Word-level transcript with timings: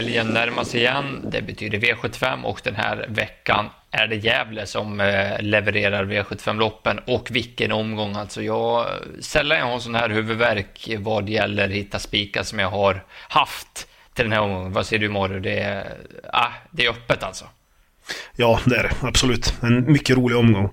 helgen 0.00 0.26
närmar 0.26 0.64
sig 0.64 0.80
igen. 0.80 1.20
Det 1.30 1.42
betyder 1.42 1.78
V75 1.78 2.42
och 2.42 2.60
den 2.64 2.74
här 2.74 3.06
veckan 3.08 3.66
är 3.90 4.06
det 4.06 4.16
Gävle 4.16 4.66
som 4.66 5.00
eh, 5.00 5.40
levererar 5.40 6.04
V75-loppen 6.04 6.98
och 7.06 7.28
vilken 7.30 7.72
omgång 7.72 8.16
alltså. 8.16 8.42
Jag 8.42 8.86
sällan 9.20 9.58
jag 9.58 9.66
har 9.66 9.78
sån 9.78 9.94
här 9.94 10.08
huvudvärk 10.08 10.88
vad 10.98 11.28
gäller 11.28 11.68
hitta 11.68 11.98
spikar 11.98 12.42
som 12.42 12.58
jag 12.58 12.70
har 12.70 13.04
haft 13.28 13.88
till 14.14 14.24
den 14.24 14.32
här 14.32 14.40
omgången. 14.40 14.72
Vad 14.72 14.86
säger 14.86 15.00
du 15.00 15.08
Mario? 15.08 15.40
Det 15.40 15.58
är, 15.58 15.96
ah, 16.32 16.52
det 16.70 16.86
är 16.86 16.90
öppet 16.90 17.22
alltså. 17.22 17.44
Ja, 18.36 18.60
det 18.66 18.76
är 18.76 18.82
det. 18.82 18.92
Absolut. 19.02 19.54
En 19.62 19.92
mycket 19.92 20.16
rolig 20.16 20.38
omgång. 20.38 20.70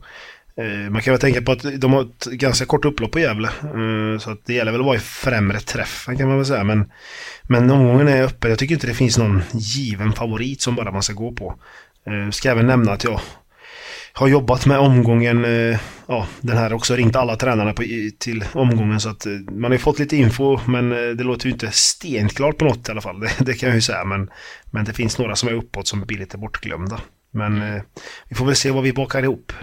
Eh, 0.62 0.90
man 0.90 1.02
kan 1.02 1.12
väl 1.12 1.22
tänka 1.22 1.42
på 1.42 1.52
att 1.52 1.82
de 1.82 1.94
har 1.94 2.02
ett 2.02 2.26
ganska 2.26 2.66
kort 2.66 2.86
upplopp 2.86 3.12
på 3.12 3.20
Gävle. 3.20 3.48
Eh, 3.48 4.20
så 4.20 4.32
att 4.32 4.46
det 4.46 4.54
gäller 4.54 4.72
väl 4.72 4.82
att 4.82 4.86
vara 4.86 4.96
i 4.96 5.00
främre 5.00 5.60
träffen 5.60 6.18
kan 6.18 6.28
man 6.28 6.38
väl 6.38 6.46
säga. 6.46 6.64
Men, 6.64 6.92
men 7.44 7.72
omgången 7.72 8.08
är 8.08 8.24
öppen. 8.24 8.50
Jag 8.50 8.60
tycker 8.60 8.76
inte 8.76 8.88
det 8.88 8.94
finns 8.94 9.18
någon 9.18 9.42
given 9.54 10.14
favorit 10.14 10.62
som 10.62 10.76
bara 10.76 10.92
man 10.92 11.04
ska 11.04 11.14
gå 11.14 11.32
på. 11.32 11.56
Eh, 12.08 12.32
ska 12.32 12.52
även 12.52 12.68
nämna 12.68 12.92
att 12.92 13.04
jag 13.04 13.22
har 14.14 14.28
jobbat 14.28 14.66
med 14.66 14.80
omgången, 14.80 15.46
ja 16.08 16.28
den 16.42 16.58
här 16.58 16.74
också 16.74 16.96
ringt 16.96 17.16
alla 17.16 17.36
tränarna 17.36 17.74
på, 17.74 17.84
till 18.20 18.46
omgången 18.54 19.00
så 19.00 19.10
att 19.10 19.26
man 19.52 19.64
har 19.64 19.72
ju 19.72 19.78
fått 19.78 20.00
lite 20.00 20.18
info 20.18 20.60
men 20.66 20.90
det 20.90 21.24
låter 21.24 21.46
ju 21.46 21.52
inte 21.52 21.72
stenklart 21.72 22.58
på 22.58 22.66
något 22.66 22.90
i 22.90 22.92
alla 22.92 23.02
fall. 23.02 23.20
Det, 23.40 23.46
det 23.46 23.54
kan 23.54 23.70
jag 23.70 23.76
ju 23.76 23.82
säga 23.82 24.06
men, 24.06 24.30
men 24.72 24.86
det 24.86 24.94
finns 24.94 25.18
några 25.18 25.36
som 25.36 25.50
är 25.50 25.54
uppåt 25.54 25.88
som 25.88 26.02
blir 26.02 26.18
lite 26.18 26.38
bortglömda. 26.38 27.00
Men 27.32 27.82
vi 28.30 28.36
får 28.36 28.46
väl 28.46 28.56
se 28.56 28.72
vad 28.72 28.84
vi 28.84 28.94
bakar 28.94 29.24
ihop 29.24 29.54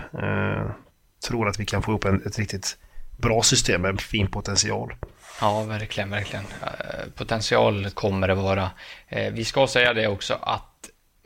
tror 1.25 1.49
att 1.49 1.61
vi 1.61 1.67
kan 1.67 1.83
få 1.83 1.93
upp 1.93 2.05
en, 2.05 2.27
ett 2.27 2.39
riktigt 2.39 2.77
bra 3.17 3.43
system 3.43 3.83
med 3.83 4.01
fin 4.01 4.27
potential. 4.31 4.95
Ja, 5.41 5.63
verkligen, 5.63 6.11
verkligen. 6.11 6.45
Eh, 6.63 7.11
potential 7.15 7.91
kommer 7.91 8.29
det 8.29 8.35
vara. 8.35 8.71
Eh, 9.09 9.33
vi 9.33 9.45
ska 9.45 9.67
säga 9.67 9.95
det 9.95 10.07
också 10.07 10.39
att 10.43 10.71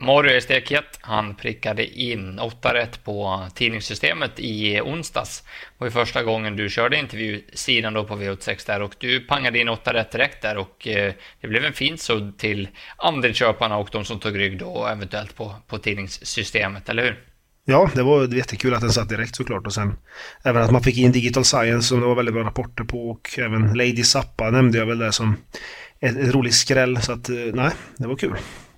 Mario 0.01 0.31
är 0.31 0.39
stekhet. 0.39 0.99
Han 1.01 1.35
prickade 1.35 1.85
in 1.99 2.39
åtta 2.39 2.73
rätt 2.73 3.03
på 3.03 3.47
tidningssystemet 3.55 4.31
i 4.37 4.81
onsdags. 4.81 5.43
Det 5.77 5.83
var 5.83 5.89
första 5.89 6.23
gången 6.23 6.55
du 6.55 6.69
körde 6.69 6.97
intervjusidan 6.97 7.93
då 7.93 8.03
på 8.03 8.15
V86 8.15 8.67
där 8.67 8.81
och 8.81 8.95
du 8.97 9.19
pangade 9.19 9.59
in 9.59 9.69
åtta 9.69 9.93
rätt 9.93 10.11
direkt 10.11 10.41
där 10.41 10.57
och 10.57 10.87
eh, 10.87 11.13
det 11.41 11.47
blev 11.47 11.65
en 11.65 11.73
fin 11.73 11.97
sudd 11.97 12.37
till 12.37 12.67
andelsköparna 12.97 13.77
och 13.77 13.89
de 13.91 14.05
som 14.05 14.19
tog 14.19 14.39
rygg 14.39 14.59
då 14.59 14.87
eventuellt 14.87 15.35
på, 15.35 15.55
på 15.67 15.77
tidningssystemet, 15.77 16.89
eller 16.89 17.03
hur? 17.03 17.28
Ja, 17.69 17.89
det 17.95 18.03
var 18.03 18.35
jättekul 18.35 18.73
att 18.73 18.81
den 18.81 18.91
satt 18.91 19.09
direkt 19.09 19.35
såklart 19.35 19.65
och 19.65 19.73
sen 19.73 19.97
även 20.43 20.61
att 20.61 20.71
man 20.71 20.83
fick 20.83 20.97
in 20.97 21.11
Digital 21.11 21.45
Science 21.45 21.87
som 21.87 21.99
det 21.99 22.05
var 22.05 22.15
väldigt 22.15 22.35
bra 22.35 22.43
rapporter 22.43 22.83
på 22.83 23.09
och 23.09 23.39
även 23.39 23.73
Lady 23.73 24.03
Zappa 24.03 24.49
nämnde 24.49 24.77
jag 24.77 24.85
väl 24.85 24.99
där 24.99 25.11
som 25.11 25.35
ett, 25.99 26.17
ett 26.17 26.33
roligt 26.33 26.53
skräll 26.53 27.01
så 27.01 27.11
att 27.11 27.29
eh, 27.29 27.35
nej, 27.35 27.71
det 27.97 28.07
var 28.07 28.15
kul. 28.15 28.35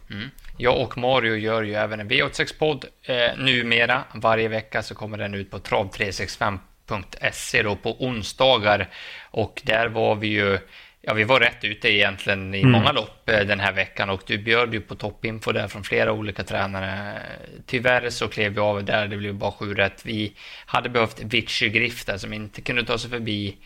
Mm. 0.09 0.29
Jag 0.57 0.81
och 0.81 0.97
Mario 0.97 1.35
gör 1.35 1.63
ju 1.63 1.73
även 1.73 1.99
en 1.99 2.09
V86-podd 2.09 2.85
eh, 3.03 3.37
numera. 3.37 4.03
Varje 4.13 4.47
vecka 4.47 4.83
så 4.83 4.95
kommer 4.95 5.17
den 5.17 5.33
ut 5.33 5.51
på 5.51 5.57
trav365.se 5.57 7.63
då 7.63 7.75
på 7.75 8.05
onsdagar 8.05 8.89
och 9.31 9.61
där 9.65 9.87
var 9.87 10.15
vi 10.15 10.27
ju 10.27 10.59
Ja, 11.03 11.13
vi 11.13 11.23
var 11.23 11.39
rätt 11.39 11.63
ute 11.63 11.89
egentligen 11.89 12.53
i 12.53 12.59
mm. 12.59 12.71
många 12.71 12.91
lopp 12.91 13.29
eh, 13.29 13.39
den 13.39 13.59
här 13.59 13.73
veckan 13.73 14.09
och 14.09 14.21
du 14.25 14.37
bjöd 14.37 14.73
ju 14.73 14.81
på 14.81 14.95
toppinfo 14.95 15.51
där 15.51 15.67
från 15.67 15.83
flera 15.83 16.11
olika 16.11 16.43
tränare. 16.43 17.21
Tyvärr 17.65 18.09
så 18.09 18.27
klev 18.27 18.53
vi 18.53 18.59
av 18.59 18.83
där, 18.83 19.07
det 19.07 19.17
blev 19.17 19.35
bara 19.35 19.51
sju 19.51 19.73
rätt. 19.73 20.05
Vi 20.05 20.33
hade 20.65 20.89
behövt 20.89 21.23
Vichy 21.23 21.69
Griff 21.69 22.05
där 22.05 22.17
som 22.17 22.33
inte 22.33 22.61
kunde 22.61 22.85
ta 22.85 22.97
sig 22.97 23.09
förbi 23.09 23.57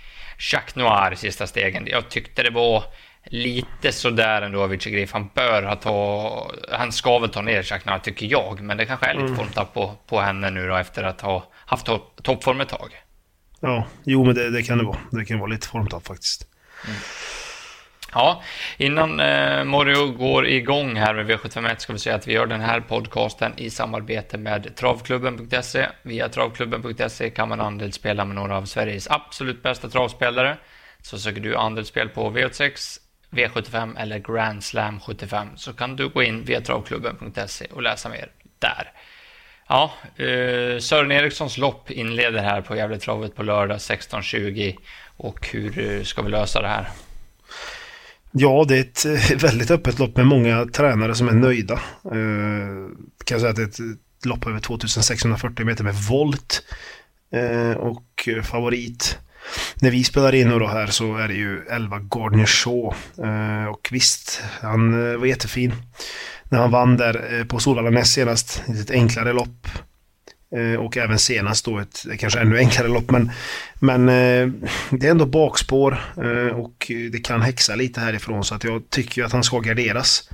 Jacques 0.51 0.75
Noir 0.75 1.15
sista 1.15 1.47
stegen. 1.47 1.87
Jag 1.87 2.09
tyckte 2.09 2.43
det 2.43 2.49
var 2.49 2.83
lite 3.25 3.91
sådär 3.91 4.41
ändå 4.41 4.67
Vichy 4.67 4.91
Griff. 4.91 5.13
Han 5.13 5.29
bör 5.33 5.63
ha 5.63 5.75
ta, 5.75 6.51
han 6.71 6.91
ska 6.91 7.19
väl 7.19 7.29
ta 7.29 7.41
ner 7.41 7.55
Jacques 7.55 7.85
Noir 7.85 7.99
tycker 7.99 8.25
jag, 8.25 8.61
men 8.61 8.77
det 8.77 8.85
kanske 8.85 9.05
är 9.05 9.13
lite 9.13 9.25
mm. 9.25 9.37
formtapp 9.37 9.73
på, 9.73 9.95
på 10.07 10.19
henne 10.19 10.49
nu 10.49 10.67
då 10.67 10.75
efter 10.75 11.03
att 11.03 11.21
ha 11.21 11.51
haft 11.65 11.89
toppform 12.23 12.61
ett 12.61 12.69
tag. 12.69 12.89
Ja, 13.59 13.87
jo 14.03 14.25
men 14.25 14.35
det, 14.35 14.49
det 14.49 14.63
kan 14.63 14.77
det 14.77 14.83
vara. 14.83 14.97
Det 15.11 15.25
kan 15.25 15.39
vara 15.39 15.49
lite 15.49 15.67
formtapp 15.67 16.07
faktiskt. 16.07 16.47
Mm. 16.83 16.97
Ja, 18.15 18.43
innan 18.77 19.19
eh, 19.19 19.63
Morio 19.63 20.07
går 20.07 20.47
igång 20.47 20.95
här 20.95 21.13
med 21.13 21.31
V751 21.31 21.77
ska 21.77 21.93
vi 21.93 21.99
säga 21.99 22.15
att 22.15 22.27
vi 22.27 22.33
gör 22.33 22.45
den 22.45 22.61
här 22.61 22.79
podcasten 22.79 23.53
i 23.57 23.69
samarbete 23.69 24.37
med 24.37 24.75
travklubben.se. 24.75 25.87
Via 26.01 26.29
travklubben.se 26.29 27.29
kan 27.29 27.49
man 27.49 27.61
andelsspela 27.61 28.25
med 28.25 28.35
några 28.35 28.57
av 28.57 28.65
Sveriges 28.65 29.07
absolut 29.07 29.63
bästa 29.63 29.89
travspelare. 29.89 30.57
Så 31.01 31.19
söker 31.19 31.41
du 31.41 31.55
andelsspel 31.55 32.09
på 32.09 32.31
V86, 32.31 32.99
V75 33.29 33.99
eller 33.99 34.19
Grand 34.19 34.63
Slam 34.63 34.99
75 34.99 35.47
så 35.55 35.73
kan 35.73 35.95
du 35.95 36.09
gå 36.09 36.23
in 36.23 36.43
via 36.43 36.61
travklubben.se 36.61 37.65
och 37.65 37.81
läsa 37.81 38.09
mer 38.09 38.31
där. 38.59 38.91
Ja, 39.67 39.93
eh, 40.15 40.79
Sören 40.79 41.11
Erikssons 41.11 41.57
lopp 41.57 41.91
inleder 41.91 42.39
här 42.39 42.61
på 42.61 42.75
Gävletravet 42.75 43.35
på 43.35 43.43
lördag 43.43 43.77
16.20 43.77 44.77
och 45.17 45.47
hur 45.47 45.79
eh, 45.79 46.03
ska 46.03 46.21
vi 46.21 46.29
lösa 46.29 46.61
det 46.61 46.67
här? 46.67 46.89
Ja, 48.31 48.65
det 48.67 48.77
är 48.77 48.81
ett 48.81 49.05
eh, 49.05 49.37
väldigt 49.37 49.71
öppet 49.71 49.99
lopp 49.99 50.17
med 50.17 50.27
många 50.27 50.65
tränare 50.65 51.15
som 51.15 51.27
är 51.27 51.31
nöjda. 51.31 51.73
Eh, 52.05 52.89
kan 53.25 53.35
jag 53.35 53.39
säga 53.39 53.49
att 53.49 53.55
det 53.55 53.61
är 53.61 53.67
ett 53.67 54.25
lopp 54.25 54.47
över 54.47 54.59
2640 54.59 55.65
meter 55.65 55.83
med 55.83 55.95
volt 55.95 56.63
eh, 57.31 57.77
och 57.77 58.27
eh, 58.27 58.43
favorit. 58.43 59.17
När 59.75 59.91
vi 59.91 60.03
spelar 60.03 60.35
in 60.35 60.49
då 60.49 60.67
här 60.67 60.87
så 60.87 61.17
är 61.17 61.27
det 61.27 61.33
ju 61.33 61.65
11 61.69 61.99
Gardner 61.99 62.45
Shaw. 62.45 62.95
Eh, 63.23 63.65
och 63.65 63.89
visst, 63.91 64.41
han 64.61 65.19
var 65.19 65.25
jättefin. 65.25 65.73
När 66.43 66.59
han 66.59 66.71
vann 66.71 66.97
där 66.97 67.45
på 67.45 67.59
Solvalla 67.59 67.89
näst 67.89 68.13
senast, 68.13 68.63
ett 68.67 68.91
enklare 68.91 69.33
lopp. 69.33 69.64
Eh, 70.51 70.79
och 70.79 70.97
även 70.97 71.19
senast 71.19 71.65
då 71.65 71.79
ett 71.79 72.05
kanske 72.19 72.39
ännu 72.39 72.57
enklare 72.57 72.87
lopp. 72.87 73.11
Men, 73.11 73.31
men 73.79 74.09
eh, 74.09 74.69
det 74.89 75.07
är 75.07 75.11
ändå 75.11 75.25
bakspår 75.25 75.97
eh, 76.17 76.59
och 76.59 76.91
det 77.11 77.25
kan 77.25 77.41
häxa 77.41 77.75
lite 77.75 77.99
härifrån 77.99 78.43
så 78.43 78.55
att 78.55 78.63
jag 78.63 78.89
tycker 78.89 79.23
att 79.23 79.31
han 79.31 79.43
ska 79.43 79.59
garderas. 79.59 80.29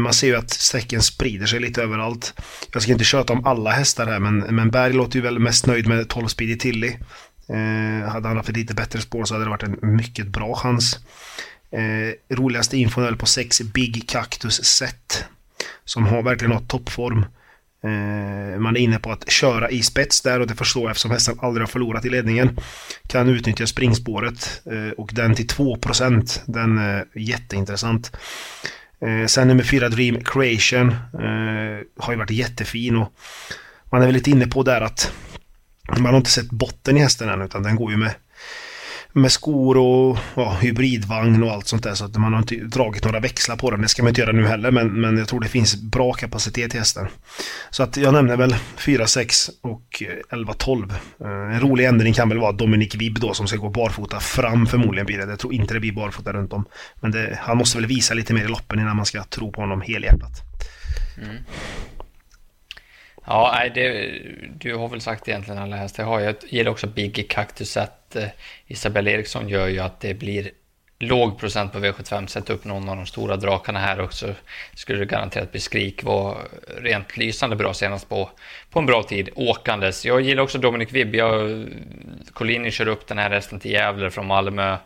Man 0.00 0.12
ser 0.12 0.26
ju 0.26 0.36
att 0.36 0.50
sträcken 0.50 1.02
sprider 1.02 1.46
sig 1.46 1.60
lite 1.60 1.82
överallt. 1.82 2.34
Jag 2.72 2.82
ska 2.82 2.92
inte 2.92 3.04
köta 3.04 3.32
om 3.32 3.46
alla 3.46 3.70
hästar 3.70 4.06
här 4.06 4.18
men, 4.18 4.38
men 4.38 4.70
Berg 4.70 4.92
låter 4.92 5.16
ju 5.16 5.22
väl 5.22 5.38
mest 5.38 5.66
nöjd 5.66 5.86
med 5.86 6.08
12 6.08 6.26
Speedy 6.26 6.58
Tilly. 6.58 6.96
Eh, 7.50 8.08
hade 8.08 8.28
han 8.28 8.36
haft 8.36 8.48
ett 8.48 8.56
lite 8.56 8.74
bättre 8.74 9.00
spår 9.00 9.24
så 9.24 9.34
hade 9.34 9.44
det 9.44 9.50
varit 9.50 9.62
en 9.62 9.78
mycket 9.82 10.26
bra 10.26 10.54
chans. 10.54 10.98
Eh, 11.70 12.36
roligaste 12.36 12.76
infon 12.76 13.04
är 13.04 13.12
på 13.12 13.26
6 13.26 13.60
Big 13.60 14.08
Cactus 14.08 14.64
Set. 14.64 15.24
Som 15.84 16.06
har 16.06 16.22
verkligen 16.22 16.52
har 16.52 16.60
toppform. 16.60 17.24
Eh, 17.84 18.60
man 18.60 18.76
är 18.76 18.80
inne 18.80 18.98
på 18.98 19.12
att 19.12 19.30
köra 19.30 19.70
i 19.70 19.82
spets 19.82 20.20
där 20.20 20.40
och 20.40 20.46
det 20.46 20.54
förstår 20.54 20.82
jag 20.82 20.90
eftersom 20.90 21.10
hästen 21.10 21.38
aldrig 21.42 21.62
har 21.62 21.68
förlorat 21.68 22.04
i 22.04 22.10
ledningen. 22.10 22.58
Kan 23.06 23.28
utnyttja 23.28 23.66
springspåret 23.66 24.62
eh, 24.64 24.90
och 24.90 25.10
den 25.14 25.34
till 25.34 25.46
2% 25.46 26.40
den 26.46 26.78
är 26.78 27.04
jätteintressant. 27.14 28.16
Eh, 29.00 29.26
sen 29.26 29.48
nummer 29.48 29.62
4 29.62 29.88
Dream 29.88 30.24
Creation 30.24 30.94
har 31.98 32.12
ju 32.12 32.18
varit 32.18 32.30
jättefin 32.30 32.96
och 32.96 33.12
man 33.92 34.02
är 34.02 34.06
väl 34.06 34.14
lite 34.14 34.30
inne 34.30 34.46
på 34.46 34.62
där 34.62 34.80
att 34.80 35.12
man 35.98 36.06
har 36.06 36.16
inte 36.16 36.30
sett 36.30 36.50
botten 36.50 36.96
i 36.96 37.00
hästen 37.00 37.28
än 37.28 37.42
utan 37.42 37.62
den 37.62 37.76
går 37.76 37.90
ju 37.90 37.96
med 37.96 38.14
med 39.12 39.32
skor 39.32 39.76
och 39.76 40.18
ja, 40.34 40.56
hybridvagn 40.60 41.42
och 41.42 41.50
allt 41.50 41.66
sånt 41.66 41.82
där. 41.82 41.94
Så 41.94 42.04
att 42.04 42.16
man 42.16 42.32
har 42.32 42.40
inte 42.40 42.54
dragit 42.54 43.04
några 43.04 43.20
växlar 43.20 43.56
på 43.56 43.70
den. 43.70 43.82
Det 43.82 43.88
ska 43.88 44.02
man 44.02 44.08
inte 44.08 44.20
göra 44.20 44.32
nu 44.32 44.46
heller, 44.46 44.70
men, 44.70 45.00
men 45.00 45.18
jag 45.18 45.28
tror 45.28 45.40
det 45.40 45.48
finns 45.48 45.76
bra 45.76 46.12
kapacitet 46.12 46.74
i 46.74 46.78
hästen. 46.78 47.06
Så 47.70 47.82
att 47.82 47.96
jag 47.96 48.12
nämner 48.12 48.36
väl 48.36 48.54
4, 48.76 49.06
6 49.06 49.50
och 49.60 50.02
eh, 50.02 50.38
11, 50.38 50.52
12. 50.52 50.90
Eh, 51.20 51.28
en 51.28 51.60
rolig 51.60 51.84
ändring 51.84 52.14
kan 52.14 52.28
väl 52.28 52.38
vara 52.38 52.52
Dominic 52.52 52.94
Vibb 52.94 53.20
då 53.20 53.34
som 53.34 53.46
ska 53.46 53.56
gå 53.56 53.68
barfota 53.68 54.20
fram 54.20 54.66
förmodligen 54.66 55.06
blir 55.06 55.18
det. 55.18 55.30
Jag 55.30 55.38
tror 55.38 55.54
inte 55.54 55.74
det 55.74 55.80
blir 55.80 55.92
barfota 55.92 56.32
runt 56.32 56.52
om. 56.52 56.64
Men 57.00 57.10
det, 57.10 57.38
han 57.42 57.56
måste 57.56 57.78
väl 57.78 57.86
visa 57.86 58.14
lite 58.14 58.34
mer 58.34 58.44
i 58.44 58.48
loppen 58.48 58.80
innan 58.80 58.96
man 58.96 59.06
ska 59.06 59.24
tro 59.24 59.52
på 59.52 59.60
honom 59.60 59.80
helhjärtat. 59.80 60.42
Mm. 61.22 61.36
Ja, 63.30 63.50
nej, 63.54 63.70
det, 63.74 64.18
du 64.58 64.74
har 64.74 64.88
väl 64.88 65.00
sagt 65.00 65.28
egentligen 65.28 65.62
alla 65.62 65.76
hästar 65.76 66.02
jag 66.02 66.08
har. 66.08 66.20
Jag 66.20 66.34
gillar 66.48 66.70
också 66.70 66.86
Biggie 66.86 67.24
Cactus 67.24 67.76
att 67.76 68.16
eh, 68.16 68.24
Isabel 68.66 69.08
Eriksson 69.08 69.48
gör 69.48 69.68
ju 69.68 69.78
att 69.78 70.00
det 70.00 70.14
blir 70.14 70.50
låg 70.98 71.38
procent 71.38 71.72
på 71.72 71.78
V75. 71.78 72.26
Sätt 72.26 72.50
upp 72.50 72.64
någon 72.64 72.88
av 72.88 72.96
de 72.96 73.06
stora 73.06 73.36
drakarna 73.36 73.78
här 73.78 74.00
också. 74.00 74.34
Skulle 74.74 74.98
det 74.98 75.04
garanterat 75.04 75.52
bli 75.52 75.60
skrik. 75.60 76.02
Var 76.04 76.38
rent 76.78 77.16
lysande 77.16 77.56
bra 77.56 77.74
senast 77.74 78.08
på, 78.08 78.30
på 78.70 78.78
en 78.78 78.86
bra 78.86 79.02
tid 79.02 79.28
åkandes. 79.34 80.06
Jag 80.06 80.20
gillar 80.20 80.42
också 80.42 80.58
Dominic 80.58 80.92
Vibb. 80.92 81.14
Jag, 81.14 81.66
Collini 82.32 82.70
kör 82.70 82.88
upp 82.88 83.06
den 83.06 83.18
här 83.18 83.30
hästen 83.30 83.60
till 83.60 83.70
Gävle 83.70 84.10
från 84.10 84.26
Malmö. 84.26 84.76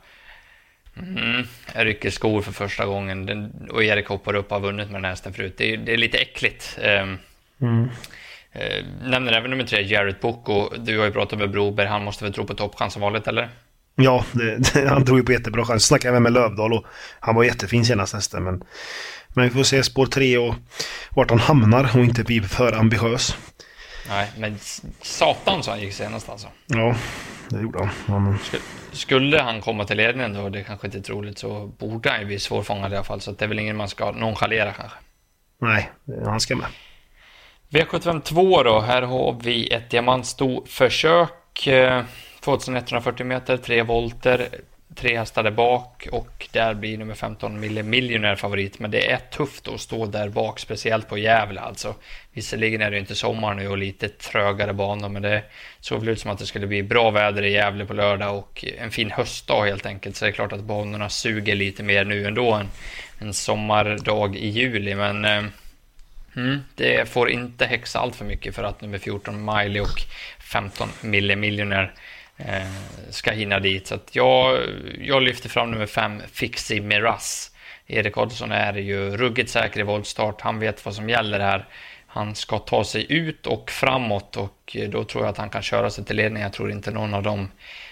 Mm, 0.97 1.47
jag 1.75 1.87
rycker 1.87 2.11
skor 2.11 2.43
för 2.43 2.53
första 2.53 2.87
gången 2.87 3.27
den, 3.27 3.69
och 3.71 3.85
Erik 3.85 4.07
hoppar 4.07 4.35
upp 4.35 4.53
och 4.53 4.61
har 4.61 4.67
vunnit 4.67 4.87
med 4.87 4.95
den 4.95 5.05
här 5.05 5.11
hästen 5.11 5.33
förut. 5.33 5.55
Det, 5.57 5.77
det 5.77 5.93
är 5.93 5.97
lite 5.97 6.19
äckligt. 6.19 6.79
Um, 6.83 7.19
mm. 7.61 7.91
Eh, 8.55 8.85
nämner 9.03 9.33
även 9.33 9.51
nummer 9.51 9.65
tre, 9.65 9.83
Jared 9.83 10.17
Boko. 10.21 10.69
Du 10.79 10.99
har 10.99 11.07
ju 11.07 11.13
pratat 11.13 11.39
med 11.39 11.51
Broberg, 11.51 11.87
han 11.87 12.05
måste 12.05 12.25
väl 12.25 12.33
tro 12.33 12.47
på 12.47 12.55
toppchans 12.55 12.93
som 12.93 13.03
vanligt, 13.03 13.27
eller? 13.27 13.49
Ja, 13.97 14.25
det, 14.33 14.57
det, 14.57 14.89
han 14.89 15.05
tror 15.05 15.19
ju 15.19 15.25
på 15.25 15.33
jättebra 15.33 15.65
chans. 15.65 15.87
Snackade 15.87 16.09
även 16.09 16.23
med 16.23 16.33
Lövdahl 16.33 16.73
och 16.73 16.85
han 17.21 17.35
var 17.35 17.45
jättefin 17.45 17.85
senast 17.85 18.15
hästen. 18.15 18.45
Men, 18.45 18.65
Men 19.29 19.45
vi 19.45 19.51
får 19.51 19.63
se 19.63 19.83
spår 19.83 20.07
tre 20.07 20.39
och 20.39 20.55
vart 21.11 21.31
han 21.31 21.39
hamnar 21.39 21.91
och 21.95 22.05
inte 22.05 22.25
bli 22.25 22.41
för 22.41 22.73
ambitiös. 22.73 23.37
Nej, 24.09 24.31
men 24.39 24.59
satan 25.03 25.63
så 25.63 25.71
han 25.71 25.81
gick 25.81 25.93
senast 25.93 26.29
alltså. 26.29 26.49
Ja, 26.67 26.95
det 27.49 27.61
gjorde 27.61 27.79
han. 27.79 27.91
han... 28.07 28.39
Skulle 28.93 29.41
han 29.41 29.61
komma 29.61 29.85
till 29.85 29.97
ledningen 29.97 30.35
då, 30.35 30.49
det 30.49 30.63
kanske 30.63 30.87
inte 30.87 30.99
är 30.99 31.03
troligt, 31.03 31.39
så 31.39 31.67
borde 31.67 32.11
han 32.11 32.21
ju 32.21 32.27
bli 32.27 32.39
svårfångad 32.39 32.93
i 32.93 32.97
alla 32.97 33.05
fall. 33.05 33.21
Så 33.21 33.33
det 33.33 33.45
är 33.45 33.49
väl 33.49 33.59
ingen 33.59 33.77
man 33.77 33.89
ska 33.89 34.11
nonchalera 34.11 34.73
kanske. 34.73 34.99
Nej, 35.61 35.91
han 36.25 36.41
ska 36.41 36.57
med. 36.57 36.67
V752 37.75 38.65
då, 38.65 38.81
här 38.81 39.03
har 39.03 39.37
vi 39.43 39.69
ett 39.69 39.91
diamantsto-försök. 39.91 41.69
2140 42.41 43.21
eh, 43.21 43.27
meter, 43.27 43.57
3 43.57 43.83
volter, 43.83 44.49
tre 44.95 45.19
hästar 45.19 45.43
där 45.43 45.51
bak 45.51 46.09
och 46.13 46.49
där 46.53 46.75
blir 46.75 46.99
nummer 46.99 47.15
15 47.15 47.61
Mille 47.61 47.83
Millionaire 47.83 48.37
favorit. 48.37 48.79
Men 48.79 48.91
det 48.91 49.11
är 49.11 49.19
tufft 49.19 49.69
att 49.69 49.81
stå 49.81 50.07
där 50.07 50.29
bak, 50.29 50.59
speciellt 50.59 51.09
på 51.09 51.19
Gävle 51.19 51.61
alltså. 51.61 51.95
Visserligen 52.33 52.81
är 52.81 52.91
det 52.91 52.99
inte 52.99 53.15
sommar 53.15 53.55
nu 53.55 53.69
och 53.69 53.79
lite 53.79 54.09
trögare 54.09 54.73
banor, 54.73 55.09
men 55.09 55.23
det 55.23 55.43
såg 55.81 56.01
väl 56.01 56.09
ut 56.09 56.21
som 56.21 56.31
att 56.31 56.39
det 56.39 56.47
skulle 56.47 56.67
bli 56.67 56.83
bra 56.83 57.11
väder 57.11 57.43
i 57.43 57.53
Gävle 57.53 57.85
på 57.85 57.93
lördag 57.93 58.39
och 58.39 58.65
en 58.79 58.91
fin 58.91 59.11
höstdag 59.11 59.65
helt 59.65 59.87
enkelt. 59.87 60.17
Så 60.17 60.25
det 60.25 60.31
är 60.31 60.33
klart 60.33 60.53
att 60.53 60.65
banorna 60.65 61.09
suger 61.09 61.55
lite 61.55 61.83
mer 61.83 62.05
nu 62.05 62.27
ändå 62.27 62.53
än 62.53 62.69
en 63.19 63.35
sommardag 63.35 64.37
i 64.37 64.49
juli, 64.49 64.95
men 64.95 65.25
eh, 65.25 65.43
mm, 66.37 66.61
det 66.75 67.09
får 67.09 67.31
inte 67.31 67.67
häxa 67.67 67.99
allt 67.99 68.17
för 68.17 68.25
mycket 68.25 68.55
för 68.55 68.65
att 68.65 68.81
nummer 68.81 68.99
14 68.99 69.45
Miley 69.45 69.81
och 69.81 70.03
15 70.39 70.89
Mille 71.01 71.37
Millionaire 71.37 71.91
eh, 72.37 72.67
ska 73.11 73.31
hinna 73.31 73.61
dit. 73.61 73.87
Så 73.87 73.95
att 73.95 74.17
jag, 74.17 74.59
jag 75.01 75.23
lyfter 75.23 75.49
fram 75.49 75.71
nummer 75.71 75.87
5 75.87 76.23
Fixie 76.33 76.81
Miraz. 76.81 77.51
Erik 77.87 78.17
Adolfsson 78.17 78.53
är 78.53 78.75
ju 78.75 79.17
ruggigt 79.17 79.51
säker 79.51 79.81
i 79.81 79.83
voltstart. 79.83 80.41
Han 80.41 80.59
vet 80.59 80.85
vad 80.85 80.95
som 80.95 81.09
gäller 81.09 81.41
här. 81.41 81.69
Han 82.07 82.35
ska 82.35 82.59
ta 82.59 82.85
sig 82.85 83.13
ut 83.13 83.47
och 83.47 83.71
framåt 83.71 84.37
och 84.37 84.77
eh, 84.77 84.91
då 84.91 85.05
tror 85.05 85.25
jag 85.25 85.31
att 85.31 85.39
han 85.39 85.51
kan 85.51 85.63
köra 85.63 85.91
sig 85.91 86.05
till 86.05 86.17
ledning. 86.17 86.43
Jag 86.43 86.53
tror 86.53 86.71
inte 86.71 86.91
någon 86.91 87.15
av 87.15 87.23
de 87.23 87.51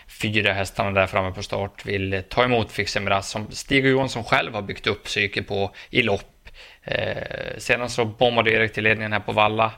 fyra 0.09 0.53
hästarna 0.53 0.91
där 0.91 1.07
framme 1.07 1.31
på 1.31 1.43
start 1.43 1.87
vill 1.87 2.13
eh, 2.13 2.21
ta 2.21 2.45
emot 2.45 2.73
Fixie 2.73 3.03
Miraz. 3.03 3.31
som 3.31 3.51
Stig 3.51 3.87
Johansson 3.87 4.25
själv 4.25 4.55
har 4.55 4.63
byggt 4.63 4.87
upp 4.87 5.05
psyke 5.05 5.43
på 5.43 5.75
i 5.91 6.03
lopp. 6.03 6.32
Eh, 6.85 7.59
sedan 7.59 7.91
så 7.91 8.05
bombade 8.05 8.51
Erik 8.51 8.73
till 8.73 8.85
ledningen 8.85 9.13
här 9.13 9.21
på 9.21 9.33
Valla. 9.33 9.73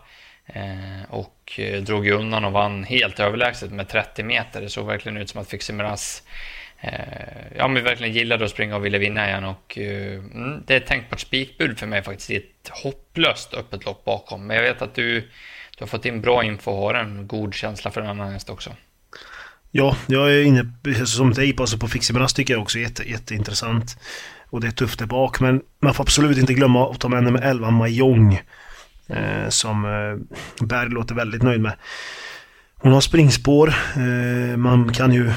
Eh, 0.46 1.10
och 1.10 1.52
eh, 1.58 1.82
drog 1.82 2.08
undan 2.08 2.44
och 2.44 2.52
vann 2.52 2.84
helt 2.84 3.20
överlägset 3.20 3.72
med 3.72 3.88
30 3.88 4.22
meter. 4.22 4.60
Det 4.60 4.68
såg 4.68 4.86
verkligen 4.86 5.18
ut 5.18 5.28
som 5.28 5.40
att 5.40 5.50
Fiximeras 5.50 6.22
eh, 6.80 6.90
ja, 7.56 7.68
men 7.68 7.84
verkligen 7.84 8.12
gillade 8.12 8.44
att 8.44 8.50
springa 8.50 8.76
och 8.76 8.84
ville 8.84 8.98
vinna 8.98 9.28
igen. 9.28 9.44
Och, 9.44 9.78
eh, 9.78 10.14
mm, 10.14 10.62
det 10.66 10.74
är 10.74 10.76
ett 10.76 10.86
tänkbart 10.86 11.20
spikbud 11.20 11.78
för 11.78 11.86
mig 11.86 12.02
faktiskt 12.02 12.30
i 12.30 12.36
ett 12.36 12.68
hopplöst 12.82 13.54
öppet 13.54 13.84
lopp 13.84 14.04
bakom. 14.04 14.46
Men 14.46 14.56
jag 14.56 14.64
vet 14.64 14.82
att 14.82 14.94
du, 14.94 15.20
du 15.20 15.80
har 15.80 15.86
fått 15.86 16.06
in 16.06 16.20
bra 16.20 16.44
info 16.44 16.70
och 16.70 16.76
har 16.76 16.94
en 16.94 17.26
god 17.26 17.54
känsla 17.54 17.90
för 17.90 18.00
en 18.00 18.06
annan 18.06 18.32
häst 18.32 18.50
också. 18.50 18.76
Ja, 19.76 19.96
jag 20.06 20.34
är 20.34 20.42
inne 20.42 20.66
som 21.06 21.32
dig 21.32 21.56
alltså 21.58 21.78
på 21.78 21.88
Fiximeras 21.88 22.32
tycker 22.32 22.54
jag 22.54 22.62
också 22.62 22.78
är 22.78 22.82
jätte, 22.82 23.10
jätteintressant. 23.10 23.98
Och 24.50 24.60
det 24.60 24.66
är 24.66 24.70
tufft 24.70 24.98
där 24.98 25.06
bak, 25.06 25.40
men 25.40 25.60
man 25.80 25.94
får 25.94 26.04
absolut 26.04 26.38
inte 26.38 26.54
glömma 26.54 26.90
att 26.90 27.00
ta 27.00 27.08
med 27.08 27.22
nummer 27.22 27.42
11, 27.42 27.70
Mahjong. 27.70 28.40
Eh, 29.06 29.48
som 29.48 29.84
eh, 29.84 30.66
Berg 30.66 30.90
låter 30.90 31.14
väldigt 31.14 31.42
nöjd 31.42 31.60
med. 31.60 31.72
Hon 32.76 32.92
har 32.92 33.00
springspår. 33.00 33.74
Eh, 33.96 34.56
man 34.56 34.92
kan 34.92 35.12
ju 35.12 35.32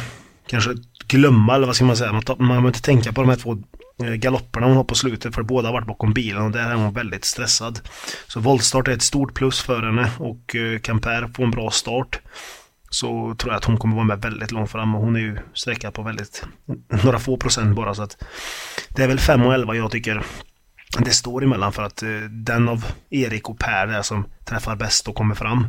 kanske 0.48 0.72
glömma, 1.08 1.56
eller 1.56 1.68
vad 1.68 1.76
ska 1.76 1.86
man 1.86 1.98
säga, 1.98 2.12
man, 2.12 2.24
man 2.28 2.48
behöver 2.48 2.68
inte 2.68 2.82
tänka 2.82 3.14
på 3.14 3.22
de 3.22 3.30
här 3.30 3.38
två 3.38 3.58
eh, 4.04 4.14
galopperna 4.14 4.68
hon 4.68 4.78
har 4.78 4.84
på 4.84 4.96
slutet 4.96 5.36
för 5.36 5.44
båda 5.44 5.68
har 5.68 5.74
varit 5.74 5.88
bakom 5.88 6.14
bilen 6.14 6.42
och 6.42 6.52
där 6.52 6.70
är 6.70 6.76
hon 6.76 6.94
väldigt 6.94 7.26
stressad. 7.26 7.80
Så 8.28 8.40
voltstart 8.40 8.88
är 8.88 8.92
ett 8.92 9.02
stort 9.02 9.34
plus 9.34 9.62
för 9.62 9.84
henne 9.84 10.12
och 10.18 10.56
eh, 10.56 10.80
kan 10.80 11.00
Per 11.00 11.28
få 11.36 11.44
en 11.44 11.52
bra 11.52 11.72
start 11.72 12.20
så 12.90 13.36
tror 13.38 13.54
jag 13.54 13.58
att 13.58 13.66
hon 13.66 13.78
kommer 13.78 13.96
vara 13.96 14.06
med 14.06 14.22
väldigt 14.22 14.52
långt 14.52 14.72
fram 14.72 14.96
och 14.96 15.02
hon 15.02 15.16
är 15.16 15.20
ju 15.20 15.38
sträckad 15.54 15.94
på 15.94 16.02
väldigt 16.02 16.44
några 17.04 17.20
få 17.20 17.38
procent 17.38 17.76
bara 17.76 17.94
så 17.94 18.04
att 18.04 18.24
det 18.90 19.04
är 19.04 19.08
väl 19.08 19.20
5 19.20 19.42
och 19.42 19.54
11 19.54 19.76
jag 19.76 19.92
tycker 19.92 20.24
det 21.00 21.12
står 21.12 21.44
emellan 21.44 21.74
för 21.74 21.84
att 21.84 22.04
eh, 22.04 22.10
den 22.30 22.70
av 22.70 22.86
Erik 23.10 23.50
och 23.50 23.60
Per 23.60 23.88
där 23.88 24.02
som 24.02 24.28
träffar 24.46 24.76
bäst 24.76 25.08
och 25.08 25.16
kommer 25.16 25.36
fram 25.36 25.68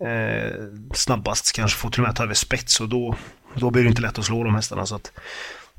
eh, 0.00 0.52
snabbast 0.94 1.56
kanske 1.56 1.78
får 1.78 1.90
till 1.90 2.00
och 2.00 2.06
med 2.06 2.16
ta 2.16 2.22
över 2.22 2.34
spets 2.34 2.80
och 2.80 2.88
då, 2.88 3.16
då 3.54 3.70
blir 3.70 3.82
det 3.82 3.88
inte 3.88 4.02
lätt 4.02 4.18
att 4.18 4.24
slå 4.24 4.44
de 4.44 4.54
hästarna 4.54 4.86
så 4.86 4.94
att 4.94 5.12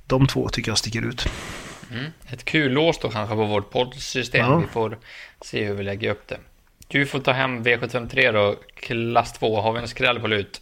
de 0.05 0.27
två 0.27 0.49
tycker 0.49 0.71
jag 0.71 0.77
sticker 0.77 1.01
ut. 1.01 1.29
Mm. 1.91 2.05
Ett 2.27 2.45
kul 2.45 2.71
lås 2.71 2.99
då 2.99 3.09
kanske 3.09 3.35
på 3.35 3.45
vårt 3.45 3.71
poddsystem. 3.71 4.45
Ja. 4.45 4.57
Vi 4.57 4.67
får 4.67 4.97
se 5.41 5.65
hur 5.65 5.73
vi 5.73 5.83
lägger 5.83 6.11
upp 6.11 6.27
det. 6.27 6.37
Du 6.87 7.05
får 7.05 7.19
ta 7.19 7.31
hem 7.31 7.63
V753 7.63 8.31
då, 8.31 8.55
klass 8.75 9.33
2. 9.33 9.61
Har 9.61 9.73
vi 9.73 9.79
en 9.79 9.87
skräll 9.87 10.19
på 10.19 10.27
lut? 10.27 10.61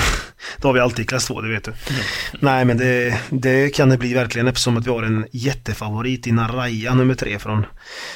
Då 0.60 0.68
har 0.68 0.72
vi 0.72 0.80
alltid 0.80 1.08
klass 1.08 1.26
2, 1.26 1.40
det 1.40 1.48
vet 1.48 1.64
du. 1.64 1.70
Mm. 1.70 2.02
Nej, 2.40 2.64
men 2.64 2.76
det, 2.76 3.20
det, 3.30 3.74
kan 3.74 3.88
det 3.88 3.98
bli 3.98 4.14
verkligen 4.14 4.48
eftersom 4.48 4.76
att 4.76 4.86
vi 4.86 4.90
har 4.90 5.02
en 5.02 5.26
jättefavorit 5.32 6.26
i 6.26 6.32
Naraya 6.32 6.94
nummer 6.94 7.14
3 7.14 7.38
från, 7.38 7.66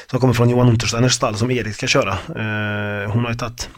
som 0.07 0.21
kommer 0.21 0.35
från 0.35 0.51
Johan 0.51 0.69
Untersteiners 0.69 1.13
stall 1.13 1.37
som 1.37 1.51
Erik 1.51 1.75
ska 1.75 1.87
köra. 1.87 2.13
Uh, 2.13 3.11
hon 3.11 3.25
har 3.25 3.31
ju 3.31 3.37
tagit 3.37 3.69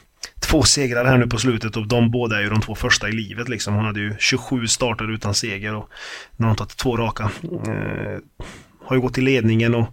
två 0.41 0.63
segrar 0.63 1.05
här 1.05 1.19
nu 1.19 1.27
på 1.27 1.39
slutet 1.39 1.77
och 1.77 1.89
de 1.89 2.11
båda 2.11 2.37
är 2.37 2.43
ju 2.43 2.49
de 2.49 2.61
två 2.61 2.75
första 2.75 3.09
i 3.09 3.13
livet 3.13 3.49
liksom. 3.49 3.75
Hon 3.75 3.85
hade 3.85 4.01
ju 4.01 4.15
27 4.19 4.67
starter 4.67 5.15
utan 5.15 5.35
seger 5.35 5.75
och 5.75 5.89
nu 6.37 6.45
har 6.45 6.51
hon 6.51 6.57
tagit 6.57 6.77
två 6.77 6.97
raka. 6.97 7.31
Uh, 7.45 8.19
har 8.85 8.97
ju 8.97 9.01
gått 9.01 9.19
i 9.19 9.21
ledningen 9.21 9.75
och 9.75 9.87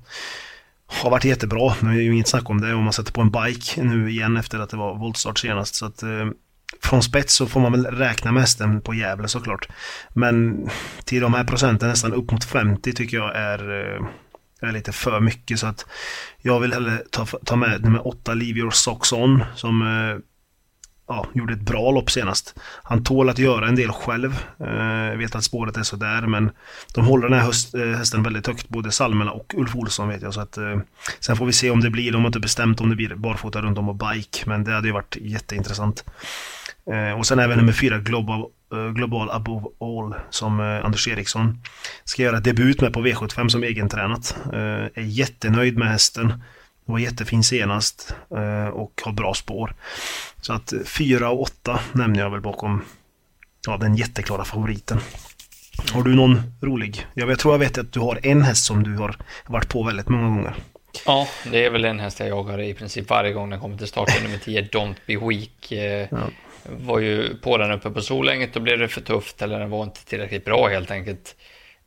har 0.86 1.10
varit 1.10 1.26
jättebra. 1.26 1.74
Det 1.80 1.88
är 1.88 1.94
ju 1.94 2.14
inget 2.14 2.28
snack 2.28 2.50
om 2.50 2.62
det 2.62 2.74
om 2.74 2.84
man 2.84 2.94
sätter 2.94 3.12
på 3.12 3.22
en 3.22 3.32
bike 3.32 3.84
nu 3.84 4.10
igen 4.10 4.38
efter 4.38 4.60
att 4.60 4.70
det 4.70 4.78
var 4.78 4.96
voltstart 4.96 5.40
senast. 5.40 5.76
Så 5.76 5.86
att, 5.86 6.04
uh, 6.04 6.32
från 6.82 7.04
spets 7.04 7.34
så 7.34 7.48
får 7.48 7.60
man 7.60 7.72
väl 7.72 7.86
räkna 7.86 8.32
med 8.32 8.42
hästen 8.42 8.82
på 8.82 8.94
Gävle 8.94 9.28
såklart. 9.28 9.68
Men 10.14 10.68
till 11.06 11.22
de 11.22 11.34
här 11.34 11.44
procenten 11.44 11.90
nästan 11.90 12.14
upp 12.14 12.32
mot 12.32 12.44
50 12.44 12.94
tycker 12.94 13.18
jag 13.18 13.36
är, 13.36 13.60
eh, 13.70 14.06
är 14.70 14.72
lite 14.72 14.92
för 14.92 15.20
mycket 15.20 15.60
så 15.60 15.68
att 15.68 15.86
jag 16.42 16.60
vill 16.60 16.74
hellre 16.74 16.98
ta, 17.12 17.26
ta 17.26 17.56
med 17.56 17.84
nummer 17.84 18.08
8 18.08 18.34
Leave 18.34 18.60
Your 18.60 18.72
Socks 18.72 19.14
On 19.14 19.44
som 19.56 19.82
eh, 19.82 20.18
ja, 21.08 21.28
gjorde 21.34 21.54
ett 21.54 21.62
bra 21.62 21.92
lopp 21.92 22.12
senast. 22.12 22.60
Han 22.84 23.04
tål 23.04 23.30
att 23.30 23.40
göra 23.40 23.68
en 23.68 23.76
del 23.76 23.92
själv. 23.92 24.46
Eh, 24.60 25.10
jag 25.10 25.18
vet 25.18 25.36
att 25.36 25.44
spåret 25.44 25.78
är 25.78 25.84
sådär 25.84 26.22
men 26.22 26.52
de 26.94 27.06
håller 27.06 27.30
den 27.30 27.40
här 27.40 27.46
höst, 27.46 27.76
hästen 27.98 28.24
väldigt 28.24 28.48
högt. 28.48 28.70
Både 28.70 28.92
Salmela 28.92 29.32
och 29.32 29.54
Ulf 29.58 29.76
Olsson 29.76 30.10
vet 30.10 30.22
jag. 30.22 30.34
Så 30.34 30.42
att, 30.42 30.58
sen 31.20 31.36
får 31.36 31.46
vi 31.46 31.54
se 31.54 31.72
om 31.72 31.82
det 31.82 31.90
blir, 31.90 32.12
de 32.12 32.22
har 32.22 32.28
inte 32.28 32.40
bestämt 32.40 32.82
om 32.82 32.90
det 32.90 32.96
blir 32.96 33.16
barfota 33.16 33.62
runt 33.62 33.78
om 33.78 33.90
och 33.90 33.96
bike. 33.96 34.44
Men 34.46 34.64
det 34.64 34.72
hade 34.72 34.88
ju 34.88 34.94
varit 34.94 35.18
jätteintressant. 35.22 36.04
Eh, 36.92 37.20
och 37.20 37.26
sen 37.26 37.40
även 37.40 37.58
nummer 37.58 37.74
fyra 37.74 37.98
Global, 37.98 38.46
uh, 38.74 38.92
Global 38.92 39.30
Above 39.32 39.66
All 39.80 40.16
som 40.30 40.60
uh, 40.60 40.86
Anders 40.86 41.08
Eriksson 41.08 41.62
ska 42.04 42.24
göra 42.24 42.40
debut 42.40 42.82
med 42.82 42.94
på 42.94 43.00
V75 43.00 43.50
som 43.50 43.64
egentränat. 43.64 44.38
Är 44.52 45.02
jättenöjd 45.02 45.78
med 45.78 45.88
hästen. 45.88 46.44
Var 46.86 47.00
jättefin 47.00 47.44
senast 47.44 48.16
och 48.74 49.02
har 49.06 49.12
bra 49.12 49.34
spår. 49.34 49.76
Så 50.42 50.54
att 50.54 50.74
4 50.86 51.30
och 51.30 51.42
8 51.42 51.80
nämner 51.92 52.20
jag 52.20 52.30
väl 52.30 52.42
bakom 52.42 52.86
ja, 53.68 53.78
den 53.78 53.96
jätteklara 53.96 54.46
favoriten. 54.46 55.00
Har 55.94 56.04
du 56.04 56.16
någon 56.16 56.42
rolig? 56.62 57.08
Jag 57.14 57.40
tror 57.40 57.54
jag 57.54 57.60
vet 57.60 57.78
att 57.78 57.92
du 57.92 58.00
har 58.00 58.20
en 58.24 58.42
häst 58.42 58.66
som 58.66 58.84
du 58.84 58.98
har 58.98 59.16
varit 59.46 59.70
på 59.70 59.84
väldigt 59.84 60.10
många 60.10 60.28
gånger. 60.28 60.56
Ja, 61.06 61.28
det 61.52 61.66
är 61.66 61.70
väl 61.70 61.86
en 61.86 62.00
häst 62.00 62.20
jag 62.20 62.30
jagar 62.30 62.62
i 62.62 62.74
princip 62.74 63.10
varje 63.10 63.34
gång 63.34 63.50
den 63.50 63.60
kommer 63.60 63.78
till 63.78 63.88
start. 63.88 64.24
Nummer 64.24 64.38
10, 64.38 64.62
Don't 64.62 64.96
Be 65.06 65.18
Weak. 65.18 65.72
Ja 66.12 66.30
var 66.64 67.00
ju 67.00 67.36
på 67.38 67.58
den 67.58 67.72
uppe 67.72 67.90
på 67.90 68.02
Solänget, 68.02 68.54
då 68.54 68.60
blev 68.60 68.80
det 68.80 68.88
för 68.88 69.02
tufft 69.02 69.42
eller 69.42 69.60
den 69.60 69.70
var 69.70 69.84
inte 69.84 70.06
tillräckligt 70.06 70.46
bra 70.46 70.68
helt 70.68 70.92
enkelt. 70.92 71.36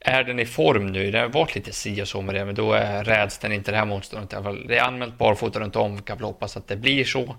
Är 0.05 0.25
den 0.25 0.39
i 0.39 0.47
form 0.47 0.87
nu? 0.87 1.11
Det 1.11 1.19
har 1.19 1.29
varit 1.29 1.55
lite 1.55 1.73
si 1.73 2.03
och 2.03 2.09
så 2.09 2.23
med 2.23 2.35
det, 2.35 2.45
men 2.45 2.55
då 2.55 2.73
är, 2.73 3.05
räds 3.05 3.39
den 3.39 3.53
inte 3.53 3.71
det 3.71 3.77
här 3.77 3.85
motståndet 3.85 4.33
i 4.33 4.37
alla 4.37 4.45
fall. 4.45 4.67
Det 4.67 4.79
är 4.79 4.83
anmält 4.83 5.19
barfota 5.19 5.61
runt 5.61 5.77
om, 5.77 6.03
kan 6.03 6.19
väl 6.19 6.25
hoppas 6.25 6.57
att 6.57 6.69
det 6.69 6.77
blir 6.77 7.05
så. 7.05 7.37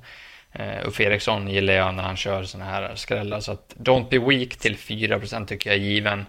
Eh, 0.52 0.68
uh, 0.68 0.88
Uffe 0.88 1.04
Eriksson 1.04 1.48
gillar 1.48 1.74
jag 1.74 1.94
när 1.94 2.04
han 2.04 2.18
kör 2.18 2.44
sådana 2.44 2.72
här 2.72 2.96
skrällar, 2.96 3.40
så 3.40 3.52
att 3.52 3.76
Don't 3.78 4.10
Be 4.10 4.20
Weak 4.20 4.56
till 4.56 4.76
4% 4.76 5.46
tycker 5.46 5.70
jag 5.70 5.80
är 5.80 5.84
given. 5.84 6.20
Uh, 6.20 6.26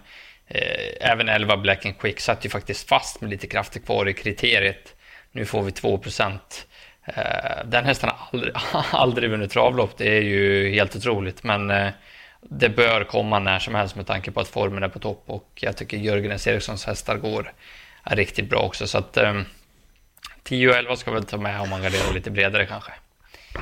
även 1.01 1.29
11 1.29 1.57
Black 1.57 1.85
and 1.85 1.99
Quick 1.99 2.19
satt 2.19 2.45
ju 2.45 2.49
faktiskt 2.49 2.89
fast 2.89 3.21
med 3.21 3.29
lite 3.29 3.47
krafter 3.47 3.79
kvar 3.79 4.09
i 4.09 4.13
kriteriet. 4.13 4.95
Nu 5.31 5.45
får 5.45 5.63
vi 5.63 5.71
2% 5.71 6.39
den 7.65 7.85
hästen 7.85 8.09
har 8.09 8.27
aldrig, 8.31 8.53
aldrig 8.91 9.29
vunnit 9.29 9.51
travlopp, 9.51 9.97
det 9.97 10.17
är 10.17 10.21
ju 10.21 10.69
helt 10.69 10.95
otroligt. 10.95 11.43
Men 11.43 11.71
eh, 11.71 11.89
det 12.41 12.69
bör 12.69 13.03
komma 13.03 13.39
när 13.39 13.59
som 13.59 13.75
helst 13.75 13.95
med 13.95 14.07
tanke 14.07 14.31
på 14.31 14.39
att 14.39 14.47
formen 14.47 14.83
är 14.83 14.89
på 14.89 14.99
topp 14.99 15.23
och 15.25 15.49
jag 15.55 15.77
tycker 15.77 15.97
Jörgen 15.97 16.31
S. 16.31 16.47
Erikssons 16.47 16.85
hästar 16.85 17.17
går 17.17 17.53
är 18.03 18.15
riktigt 18.15 18.49
bra 18.49 18.59
också. 18.59 18.87
Så 18.87 18.97
att 18.97 19.17
10 20.43 20.69
och 20.69 20.75
11 20.75 20.95
ska 20.95 21.11
vi 21.11 21.21
ta 21.21 21.37
med 21.37 21.61
om 21.61 21.69
man 21.69 21.81
garderar 21.81 22.13
lite 22.13 22.31
bredare 22.31 22.65
kanske. 22.65 22.91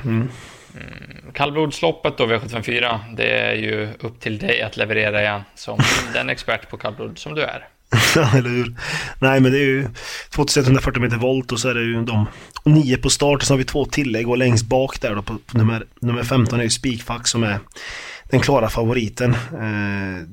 Mm. 0.04 0.30
Mm, 0.74 1.32
kallblodsloppet 1.32 2.18
då, 2.18 2.26
V754, 2.26 2.98
det 3.16 3.30
är 3.30 3.54
ju 3.54 3.88
upp 4.00 4.20
till 4.20 4.38
dig 4.38 4.62
att 4.62 4.76
leverera 4.76 5.20
igen 5.22 5.42
som 5.54 5.78
den 6.12 6.30
expert 6.30 6.70
på 6.70 6.76
kallblod 6.76 7.18
som 7.18 7.34
du 7.34 7.42
är. 7.42 7.68
eller 8.38 8.50
hur? 8.50 8.74
Nej, 9.18 9.40
men 9.40 9.52
det 9.52 9.58
är 9.58 9.66
ju 9.66 9.88
2140 10.30 11.02
meter 11.02 11.16
volt 11.16 11.52
och 11.52 11.60
så 11.60 11.68
är 11.68 11.74
det 11.74 11.80
ju 11.80 12.02
de 12.02 12.26
nio 12.64 12.96
på 12.96 13.10
start. 13.10 13.42
Så 13.42 13.52
har 13.52 13.58
vi 13.58 13.64
två 13.64 13.84
tillägg 13.84 14.28
och 14.28 14.38
längst 14.38 14.66
bak 14.66 15.00
där 15.00 15.14
då 15.14 15.22
på, 15.22 15.38
på 15.46 15.58
nummer, 15.58 15.86
nummer 16.00 16.22
15 16.22 16.58
är 16.58 16.64
ju 16.64 16.70
Spikfack 16.70 17.28
som 17.28 17.42
är 17.42 17.58
den 18.30 18.40
klara 18.40 18.68
favoriten. 18.68 19.34
Eh, 19.34 20.26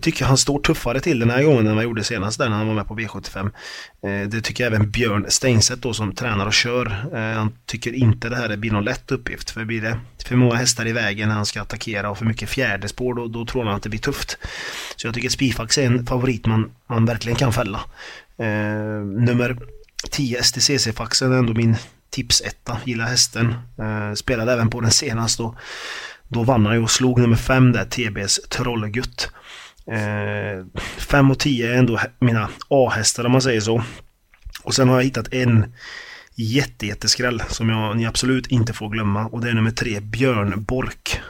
tycker 0.00 0.24
han 0.24 0.36
står 0.36 0.60
tuffare 0.60 1.00
till 1.00 1.18
den 1.18 1.30
här 1.30 1.42
gången 1.42 1.58
än 1.58 1.66
vad 1.66 1.74
han 1.74 1.84
gjorde 1.84 2.04
senast 2.04 2.38
där 2.38 2.48
när 2.48 2.56
han 2.56 2.66
var 2.66 2.74
med 2.74 2.86
på 2.86 2.94
V75. 2.94 3.50
Eh, 4.02 4.28
det 4.28 4.40
tycker 4.40 4.66
även 4.66 4.90
Björn 4.90 5.26
Steinset 5.28 5.82
då 5.82 5.94
som 5.94 6.14
tränar 6.14 6.46
och 6.46 6.52
kör. 6.52 6.86
Eh, 7.14 7.38
han 7.38 7.52
tycker 7.66 7.92
inte 7.92 8.28
det 8.28 8.36
här 8.36 8.56
blir 8.56 8.70
någon 8.70 8.84
lätt 8.84 9.12
uppgift. 9.12 9.50
För 9.50 9.64
blir 9.64 9.82
det 9.82 9.98
för 10.24 10.36
många 10.36 10.54
hästar 10.54 10.86
i 10.86 10.92
vägen 10.92 11.28
när 11.28 11.34
han 11.34 11.46
ska 11.46 11.62
attackera 11.62 12.10
och 12.10 12.18
för 12.18 12.24
mycket 12.24 12.48
fjärdespår 12.48 13.14
då, 13.14 13.26
då 13.26 13.46
tror 13.46 13.64
han 13.64 13.74
att 13.74 13.82
det 13.82 13.88
blir 13.88 14.00
tufft. 14.00 14.38
Så 14.96 15.06
jag 15.06 15.14
tycker 15.14 15.28
Spifax 15.28 15.78
är 15.78 15.86
en 15.86 16.06
favorit 16.06 16.46
man, 16.46 16.70
man 16.86 17.04
verkligen 17.04 17.36
kan 17.36 17.52
fälla. 17.52 17.80
Eh, 18.38 19.04
nummer 19.04 19.56
10 20.10 20.40
STCC-faxen 20.42 21.32
är 21.32 21.38
ändå 21.38 21.54
min 21.54 21.76
tipsetta. 22.10 22.78
Gillar 22.84 23.04
hästen. 23.04 23.54
Eh, 23.78 24.14
spelade 24.14 24.52
även 24.52 24.70
på 24.70 24.80
den 24.80 24.90
senast 24.90 25.38
då. 25.38 25.56
Då 26.28 26.42
vann 26.42 26.66
han 26.66 26.74
ju 26.74 26.82
och 26.82 26.90
slog 26.90 27.20
nummer 27.20 27.36
5 27.36 27.72
där, 27.72 27.84
TBs 27.84 28.40
Trollgutt. 28.48 29.30
5 30.98 31.26
eh, 31.26 31.30
och 31.30 31.38
10 31.38 31.72
är 31.72 31.78
ändå 31.78 32.00
mina 32.18 32.48
A-hästar 32.68 33.24
om 33.24 33.32
man 33.32 33.42
säger 33.42 33.60
så. 33.60 33.84
Och 34.62 34.74
sen 34.74 34.88
har 34.88 34.96
jag 34.96 35.04
hittat 35.04 35.32
en 35.32 35.74
jätte, 36.34 36.86
jätteskräll 36.86 37.42
som 37.48 37.68
jag, 37.68 37.96
ni 37.96 38.06
absolut 38.06 38.46
inte 38.46 38.72
får 38.72 38.88
glömma 38.88 39.26
och 39.26 39.40
det 39.40 39.50
är 39.50 39.54
nummer 39.54 39.70
3 39.70 40.00
Björn 40.00 40.64
Bork. 40.64 41.20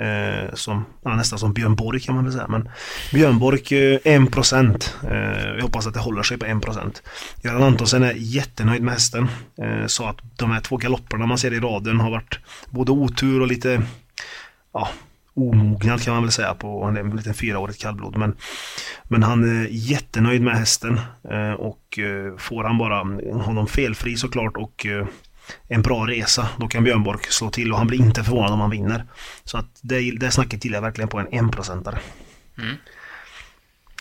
Eh, 0.00 0.54
som, 0.54 0.84
nästan 1.04 1.38
som 1.38 1.52
Björn 1.52 1.74
Borg 1.74 2.00
kan 2.00 2.14
man 2.14 2.24
väl 2.24 2.32
säga. 2.32 2.48
Men 2.48 2.68
Björn 3.12 3.38
Borg 3.38 3.60
eh, 3.60 4.00
1%. 4.18 5.56
Eh, 5.56 5.62
hoppas 5.62 5.86
att 5.86 5.94
det 5.94 6.00
håller 6.00 6.22
sig 6.22 6.38
på 6.38 6.46
1%. 6.46 7.02
Göran 7.42 7.62
Antonsen 7.62 8.02
är 8.02 8.12
jättenöjd 8.16 8.82
med 8.82 8.94
hästen. 8.94 9.28
Eh, 9.62 9.86
sa 9.86 10.10
att 10.10 10.18
de 10.36 10.50
här 10.50 10.60
två 10.60 10.76
galopperna 10.76 11.26
man 11.26 11.38
ser 11.38 11.54
i 11.54 11.60
raden 11.60 12.00
har 12.00 12.10
varit 12.10 12.38
både 12.70 12.92
otur 12.92 13.40
och 13.40 13.46
lite 13.46 13.82
ja, 14.72 14.88
omognad 15.36 16.02
kan 16.02 16.14
man 16.14 16.22
väl 16.22 16.32
säga 16.32 16.54
på 16.54 16.84
en 16.84 17.16
liten 17.16 17.34
fyraårigt 17.34 17.82
kallblod. 17.82 18.16
Men, 18.16 18.36
men 19.02 19.22
han 19.22 19.44
är 19.44 19.68
jättenöjd 19.70 20.42
med 20.42 20.58
hästen 20.58 21.00
eh, 21.30 21.52
och 21.52 21.98
eh, 21.98 22.36
får 22.36 22.64
han 22.64 22.78
bara 22.78 22.98
honom 23.42 23.66
felfri 23.66 24.16
såklart 24.16 24.56
och 24.56 24.86
eh, 24.86 25.06
en 25.68 25.82
bra 25.82 26.06
resa, 26.06 26.48
då 26.58 26.68
kan 26.68 26.84
Björnborg 26.84 27.20
slå 27.28 27.50
till 27.50 27.72
och 27.72 27.78
han 27.78 27.86
blir 27.86 27.98
inte 27.98 28.24
förvånad 28.24 28.52
om 28.52 28.60
han 28.60 28.70
vinner. 28.70 29.04
Så 29.44 29.58
att 29.58 29.78
det, 29.80 30.10
det 30.10 30.30
snacket 30.30 30.64
gillar 30.64 30.76
jag 30.76 30.82
verkligen 30.82 31.08
på 31.08 31.18
en 31.18 31.28
enprocentare. 31.32 31.98
Mm. 32.58 32.76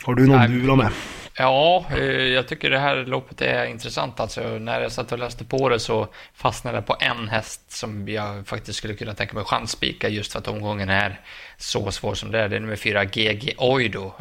Har 0.04 0.16
du 0.16 0.28
någon 0.28 0.38
Nej, 0.38 0.48
du 0.48 0.60
vill 0.60 0.70
ha 0.70 0.75
med? 0.75 0.92
Ja, 1.38 1.86
eh, 1.92 2.04
jag 2.06 2.48
tycker 2.48 2.70
det 2.70 2.80
här 2.80 2.96
loppet 3.06 3.42
är 3.42 3.66
intressant. 3.66 4.20
Alltså, 4.20 4.42
när 4.42 4.82
jag 4.82 4.92
satt 4.92 5.12
och 5.12 5.20
läste 5.20 5.46
på 5.46 5.70
det 5.70 5.80
så 5.80 6.08
fastnade 6.34 6.78
jag 6.78 6.86
på 6.86 6.98
en 7.00 7.30
häst 7.30 7.72
som 7.72 8.08
jag 8.08 8.48
faktiskt 8.48 8.78
skulle 8.78 8.94
kunna 8.94 9.14
tänka 9.14 9.36
mig 9.36 9.44
chansspika 9.46 10.10
just 10.10 10.32
för 10.32 10.40
att 10.40 10.48
omgången 10.48 10.90
är 10.90 11.20
så 11.58 11.92
svår 11.92 12.14
som 12.14 12.32
det 12.32 12.40
är. 12.40 12.50
Det 12.50 12.56
är 12.56 12.60
nummer 12.60 12.75
fyra, 12.75 13.06
GG 13.06 13.54
Oido. 13.58 14.14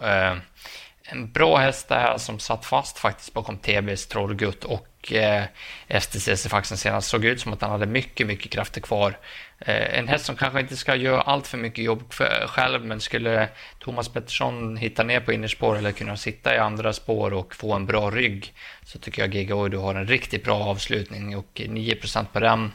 En 1.06 1.32
bra 1.32 1.56
häst 1.56 1.88
där 1.88 2.18
som 2.18 2.38
satt 2.38 2.64
fast 2.64 2.98
faktiskt 2.98 3.32
bakom 3.32 3.58
TBs 3.58 4.06
Trollgutt 4.06 4.64
och 4.64 5.12
eh, 5.12 5.44
STCC-faxen 5.88 6.76
senast. 6.76 7.08
Såg 7.08 7.24
ut 7.24 7.40
som 7.40 7.52
att 7.52 7.62
han 7.62 7.70
hade 7.70 7.86
mycket, 7.86 8.26
mycket 8.26 8.52
krafter 8.52 8.80
kvar. 8.80 9.18
Eh, 9.58 9.98
en 9.98 10.08
häst 10.08 10.24
som 10.24 10.36
kanske 10.36 10.60
inte 10.60 10.76
ska 10.76 10.94
göra 10.94 11.20
allt 11.20 11.46
för 11.46 11.58
mycket 11.58 11.84
jobb 11.84 12.12
för, 12.12 12.42
eh, 12.42 12.48
själv, 12.48 12.84
men 12.84 13.00
skulle 13.00 13.48
Thomas 13.78 14.08
Pettersson 14.08 14.76
hitta 14.76 15.02
ner 15.02 15.20
på 15.20 15.32
innerspår 15.32 15.76
eller 15.78 15.92
kunna 15.92 16.16
sitta 16.16 16.54
i 16.54 16.58
andra 16.58 16.92
spår 16.92 17.32
och 17.32 17.54
få 17.54 17.72
en 17.72 17.86
bra 17.86 18.10
rygg 18.10 18.54
så 18.84 18.98
tycker 18.98 19.22
jag 19.22 19.34
Giga 19.34 19.68
du 19.68 19.76
har 19.76 19.94
en 19.94 20.06
riktigt 20.06 20.44
bra 20.44 20.64
avslutning 20.64 21.36
och 21.36 21.62
9 21.68 21.96
på 22.32 22.40
den 22.40 22.72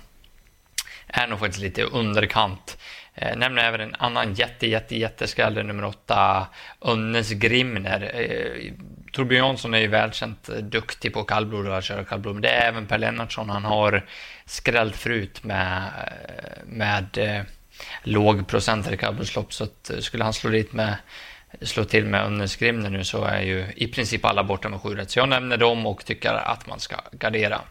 är 1.07 1.27
nog 1.27 1.39
faktiskt 1.39 1.62
lite 1.62 1.83
underkant. 1.83 2.77
Eh, 3.16 3.38
nämner 3.38 3.63
även 3.63 3.82
en 3.82 3.96
annan 4.00 4.34
jätte, 4.34 4.68
jätte, 4.68 4.98
jätteskräll, 4.98 5.66
nummer 5.66 5.86
åtta, 5.86 6.48
Önnes 6.82 7.32
Grimner. 7.32 8.12
Eh, 8.13 8.74
Torbjörn 9.12 9.46
Jansson 9.46 9.74
är 9.74 9.80
ju 9.80 9.88
välkänt 9.88 10.50
duktig 10.62 11.13
på 11.13 11.24
kallblod 11.24 11.68
och 11.68 11.78
att 11.78 11.84
köra 11.84 12.04
kallblod, 12.04 12.34
men 12.34 12.42
det 12.42 12.50
är 12.50 12.68
även 12.68 12.86
Per 12.86 12.98
Lennartsson. 12.98 13.50
Han 13.50 13.66
har 13.66 14.06
skrällt 14.46 14.96
förut 14.96 15.44
med, 15.44 15.84
med 16.66 17.18
eh, 17.18 17.42
låg 18.04 18.48
procent 18.48 18.92
i 18.92 18.98
kallblodslopp, 18.98 19.54
så 19.54 19.63
att, 19.63 19.89
eh, 19.89 20.00
skulle 20.00 20.24
han 20.24 20.34
slå 20.34 20.50
dit 20.50 20.74
med 20.74 20.96
slå 21.62 21.84
till 21.84 22.06
med 22.06 22.25
Önnes 22.25 22.56
Grimner 22.56 22.89
nu 22.89 23.04
så 23.04 23.24
är 23.24 23.42
ju 23.42 23.66
i 23.75 23.88
princip 23.88 24.25
alla 24.25 24.44
borta 24.44 24.70
med 24.70 24.82
7 24.82 24.96
rätt. 24.96 25.12
Så 25.12 25.20
jag 25.20 25.30
nämner 25.30 25.58
dem 25.58 25.86
och 25.86 26.06
tycker 26.06 26.34
att 26.34 26.68
man 26.68 26.80
ska 26.80 26.96
gardera. 27.12 27.62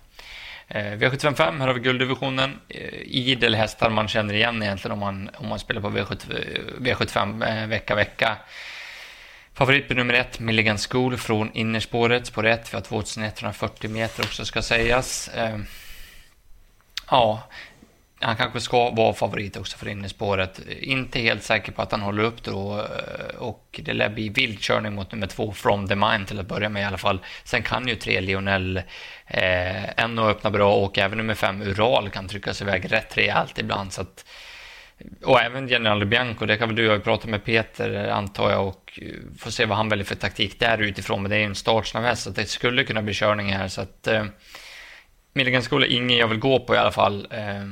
Eh, 0.71 0.93
V755, 0.93 1.59
här 1.59 1.67
har 1.67 1.75
vi 1.75 1.81
gulddivisionen. 1.81 2.61
Eh, 2.69 2.95
Idel 3.03 3.55
hästar 3.55 3.91
man 3.91 4.09
känner 4.09 4.35
igen 4.35 4.63
egentligen 4.63 4.93
om 4.93 4.99
man, 4.99 5.31
om 5.37 5.49
man 5.49 5.59
spelar 5.59 5.81
på 5.81 5.91
V7, 5.91 6.17
V75 6.79 7.49
eh, 7.63 7.67
vecka, 7.67 7.95
vecka. 7.95 8.37
Favorit 9.55 9.89
på 9.89 9.95
nummer 9.95 10.15
ett, 10.15 10.41
Milligan 10.41 10.79
School 10.79 11.17
från 11.17 11.53
innerspåret 11.53 12.33
på 12.33 12.43
rätt. 12.43 12.73
Vi 12.73 12.77
har 12.77 12.83
2140 12.83 13.91
meter 13.91 14.23
också 14.23 14.45
ska 14.45 14.63
sägas. 14.63 15.31
Ja, 17.11 17.43
han 18.21 18.37
kanske 18.37 18.61
ska 18.61 18.91
vara 18.91 19.15
favorit 19.15 19.57
också 19.57 19.79
för 19.79 19.89
innerspåret. 19.89 20.61
Inte 20.81 21.21
helt 21.21 21.43
säker 21.43 21.73
på 21.73 21.83
att 21.83 21.93
han 21.93 22.01
håller 22.01 22.23
upp 22.23 22.43
då 22.43 22.79
eh, 22.79 23.37
och 23.37 23.81
det 23.85 23.93
lär 23.93 24.09
bli 24.09 24.29
vildkörning 24.29 24.95
mot 24.95 25.13
nummer 25.13 25.27
två, 25.27 25.53
From 25.53 25.89
the 25.89 25.95
Mind 25.95 26.27
till 26.27 26.41
att 26.41 26.47
börja 26.47 26.69
med 26.69 26.83
i 26.83 26.85
alla 26.85 26.99
fall. 26.99 27.21
Sen 27.45 27.63
kan 27.63 27.89
ju 27.89 27.95
tre 27.95 28.21
Lionel 28.21 28.77
eh, 29.27 30.01
ändå 30.01 30.25
öppna 30.25 30.51
bra 30.51 30.75
och 30.75 30.99
även 30.99 31.19
nummer 31.19 31.35
fem 31.35 31.63
Ural 31.63 32.11
kan 32.11 32.29
trycka 32.29 32.55
sig 32.55 32.67
iväg 32.67 32.93
rätt 32.93 33.17
rejält 33.17 33.59
ibland. 33.59 33.93
Så 33.93 34.01
att, 34.01 34.25
och 35.25 35.41
även 35.41 35.69
General 35.69 36.07
Bianco, 36.07 36.47
det 36.47 36.57
kan 36.57 36.69
väl 36.69 36.77
du 36.77 36.91
ha 36.91 36.99
pratat 36.99 37.31
med 37.31 37.45
Peter 37.45 38.07
eh, 38.07 38.17
antar 38.17 38.51
jag 38.51 38.69
och 38.69 38.99
eh, 39.03 39.39
får 39.39 39.51
se 39.51 39.65
vad 39.65 39.77
han 39.77 39.89
väljer 39.89 40.07
för 40.07 40.15
taktik 40.15 40.61
där 40.61 40.79
utifrån. 40.79 41.23
Men 41.23 41.31
det 41.31 41.37
är 41.37 41.41
ju 41.41 41.47
en 41.47 41.55
startsnabb 41.55 42.05
häst 42.05 42.23
så 42.23 42.31
det 42.31 42.45
skulle 42.45 42.85
kunna 42.85 43.03
bli 43.03 43.15
körning 43.15 43.53
här. 43.53 43.69
Så 43.69 43.81
att 43.81 44.07
eh, 44.07 44.25
Milligan 45.33 45.63
School 45.63 45.83
är 45.83 45.87
ingen 45.87 46.19
jag 46.19 46.29
vill 46.29 46.39
gå 46.39 46.61
på 46.61 46.75
i 46.75 46.79
alla 46.79 46.93
fall. 46.93 47.27
Eh, 47.31 47.65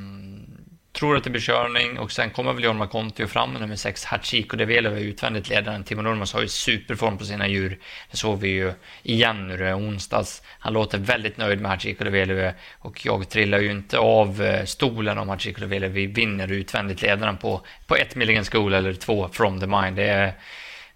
tror 0.97 1.17
att 1.17 1.25
det 1.25 1.31
blir 1.31 1.41
körning 1.41 1.99
och 1.99 2.13
sen 2.13 2.31
kommer 2.31 2.53
väl 2.53 2.65
Jorma 2.65 2.87
Kontio 2.87 3.27
fram 3.27 3.53
med 3.53 3.61
nummer 3.61 3.77
6, 3.77 4.05
Hachiko 4.05 4.57
Develo 4.57 4.91
är 4.91 5.01
utvändigt 5.01 5.49
ledaren. 5.49 5.85
Timo 5.85 6.03
Nurmos 6.03 6.33
har 6.33 6.41
ju 6.41 6.49
superform 6.49 7.19
på 7.19 7.25
sina 7.25 7.49
djur. 7.49 7.79
Det 8.11 8.17
såg 8.17 8.41
vi 8.41 8.49
ju 8.49 8.73
igen 9.03 9.49
nu 9.49 9.57
det 9.57 9.75
onsdags. 9.75 10.43
Han 10.59 10.73
låter 10.73 10.99
väldigt 10.99 11.37
nöjd 11.37 11.61
med 11.61 11.71
Hachiko 11.71 12.05
Develo 12.05 12.53
och 12.79 13.07
jag 13.07 13.29
trillar 13.29 13.59
ju 13.59 13.71
inte 13.71 13.99
av 13.99 14.43
eh, 14.43 14.65
stolen 14.65 15.19
om 15.19 15.29
Hachiko 15.29 15.61
Develo 15.61 15.89
vi 15.89 16.07
vinner 16.07 16.53
utvändigt 16.53 17.03
ledaren 17.03 17.37
på, 17.37 17.61
på 17.87 17.97
ett 17.97 18.15
Milligan 18.15 18.45
School 18.45 18.75
eller 18.75 18.93
två 18.93 19.29
from 19.33 19.61
the 19.61 19.67
mind. 19.67 19.97
Det 19.97 20.09
är, 20.09 20.27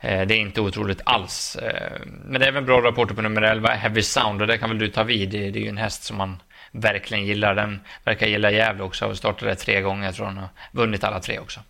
eh, 0.01 0.27
det 0.27 0.35
är 0.35 0.39
inte 0.39 0.61
otroligt 0.61 1.01
alls. 1.05 1.57
Eh, 1.57 2.01
men 2.25 2.41
det 2.41 2.47
är 2.47 2.49
även 2.49 2.67
bra 2.67 2.81
rapporter 2.81 3.15
på 3.15 3.23
nummer 3.23 3.43
11, 3.43 3.69
Heavy 3.69 4.03
Sound, 4.03 4.41
och 4.41 4.47
det 4.47 4.59
kan 4.59 4.69
väl 4.69 4.79
du 4.79 4.89
ta 4.89 5.03
vid. 5.03 5.31
Det 5.31 5.47
är 5.47 5.57
ju 5.57 5.69
en 5.69 5.77
häst 5.77 6.03
som 6.03 6.17
man 6.17 6.37
verkligen 6.73 7.27
gillar. 7.27 7.55
Den 7.55 7.81
verkar 8.05 8.27
gilla 8.27 8.51
Gävle 8.51 8.83
också 8.83 9.07
och 9.07 9.17
startade 9.17 9.55
tre 9.55 9.81
gånger. 9.81 10.05
Jag 10.05 10.15
tror 10.15 10.27
han 10.27 10.37
har 10.37 10.49
vunnit 10.73 11.05
alla 11.05 11.21
tre 11.21 11.39
också. 11.39 11.61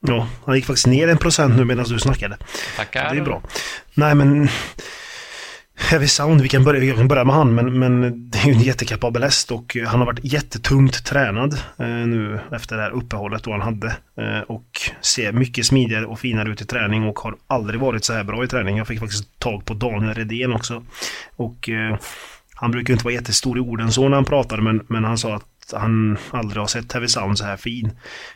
Ja, 0.00 0.28
han 0.44 0.56
gick 0.56 0.66
faktiskt 0.66 0.86
ner 0.86 1.08
en 1.08 1.18
procent 1.18 1.56
nu 1.56 1.64
medan 1.64 1.84
du 1.84 1.98
snackade. 1.98 2.36
Tackar. 2.76 3.14
Det 3.14 3.20
är 3.20 3.24
bra. 3.24 3.42
Nej, 3.94 4.14
men... 4.14 4.48
Heavy 5.78 6.06
Sound, 6.06 6.40
vi 6.40 6.48
kan 6.48 6.64
börja, 6.64 6.80
vi 6.80 6.92
kan 6.92 7.08
börja 7.08 7.24
med 7.24 7.34
han, 7.34 7.54
men, 7.54 7.78
men 7.78 8.00
det 8.30 8.38
är 8.38 8.46
ju 8.46 8.52
en 8.52 8.60
jättekapabel 8.60 9.22
häst 9.22 9.50
och 9.50 9.76
han 9.86 9.98
har 9.98 10.06
varit 10.06 10.24
jättetungt 10.24 11.04
tränad 11.04 11.54
eh, 11.78 11.86
nu 11.86 12.40
efter 12.52 12.76
det 12.76 12.82
här 12.82 12.90
uppehållet 12.90 13.42
då 13.42 13.52
han 13.52 13.60
hade. 13.60 13.86
Eh, 14.18 14.40
och 14.40 14.80
ser 15.00 15.32
mycket 15.32 15.66
smidigare 15.66 16.06
och 16.06 16.18
finare 16.18 16.48
ut 16.48 16.60
i 16.60 16.64
träning 16.64 17.04
och 17.04 17.18
har 17.18 17.36
aldrig 17.46 17.80
varit 17.80 18.04
så 18.04 18.12
här 18.12 18.24
bra 18.24 18.44
i 18.44 18.48
träning. 18.48 18.76
Jag 18.76 18.86
fick 18.86 19.00
faktiskt 19.00 19.38
tag 19.38 19.64
på 19.64 19.74
Daniel 19.74 20.14
Redén 20.14 20.52
också. 20.52 20.82
Och 21.36 21.68
eh, 21.68 21.96
han 22.56 22.70
brukar 22.70 22.92
inte 22.92 23.04
vara 23.04 23.14
jättestor 23.14 23.58
i 23.58 23.60
orden 23.60 23.92
så 23.92 24.08
när 24.08 24.16
han 24.16 24.24
pratar 24.24 24.56
men, 24.56 24.86
men 24.88 25.04
han 25.04 25.18
sa 25.18 25.34
att 25.34 25.72
han 25.72 26.18
aldrig 26.30 26.62
har 26.62 26.66
sett 26.66 26.92
Heavy 26.92 27.08
Sound 27.08 27.38
så 27.38 27.44
här 27.44 27.56
fin. 27.56 27.90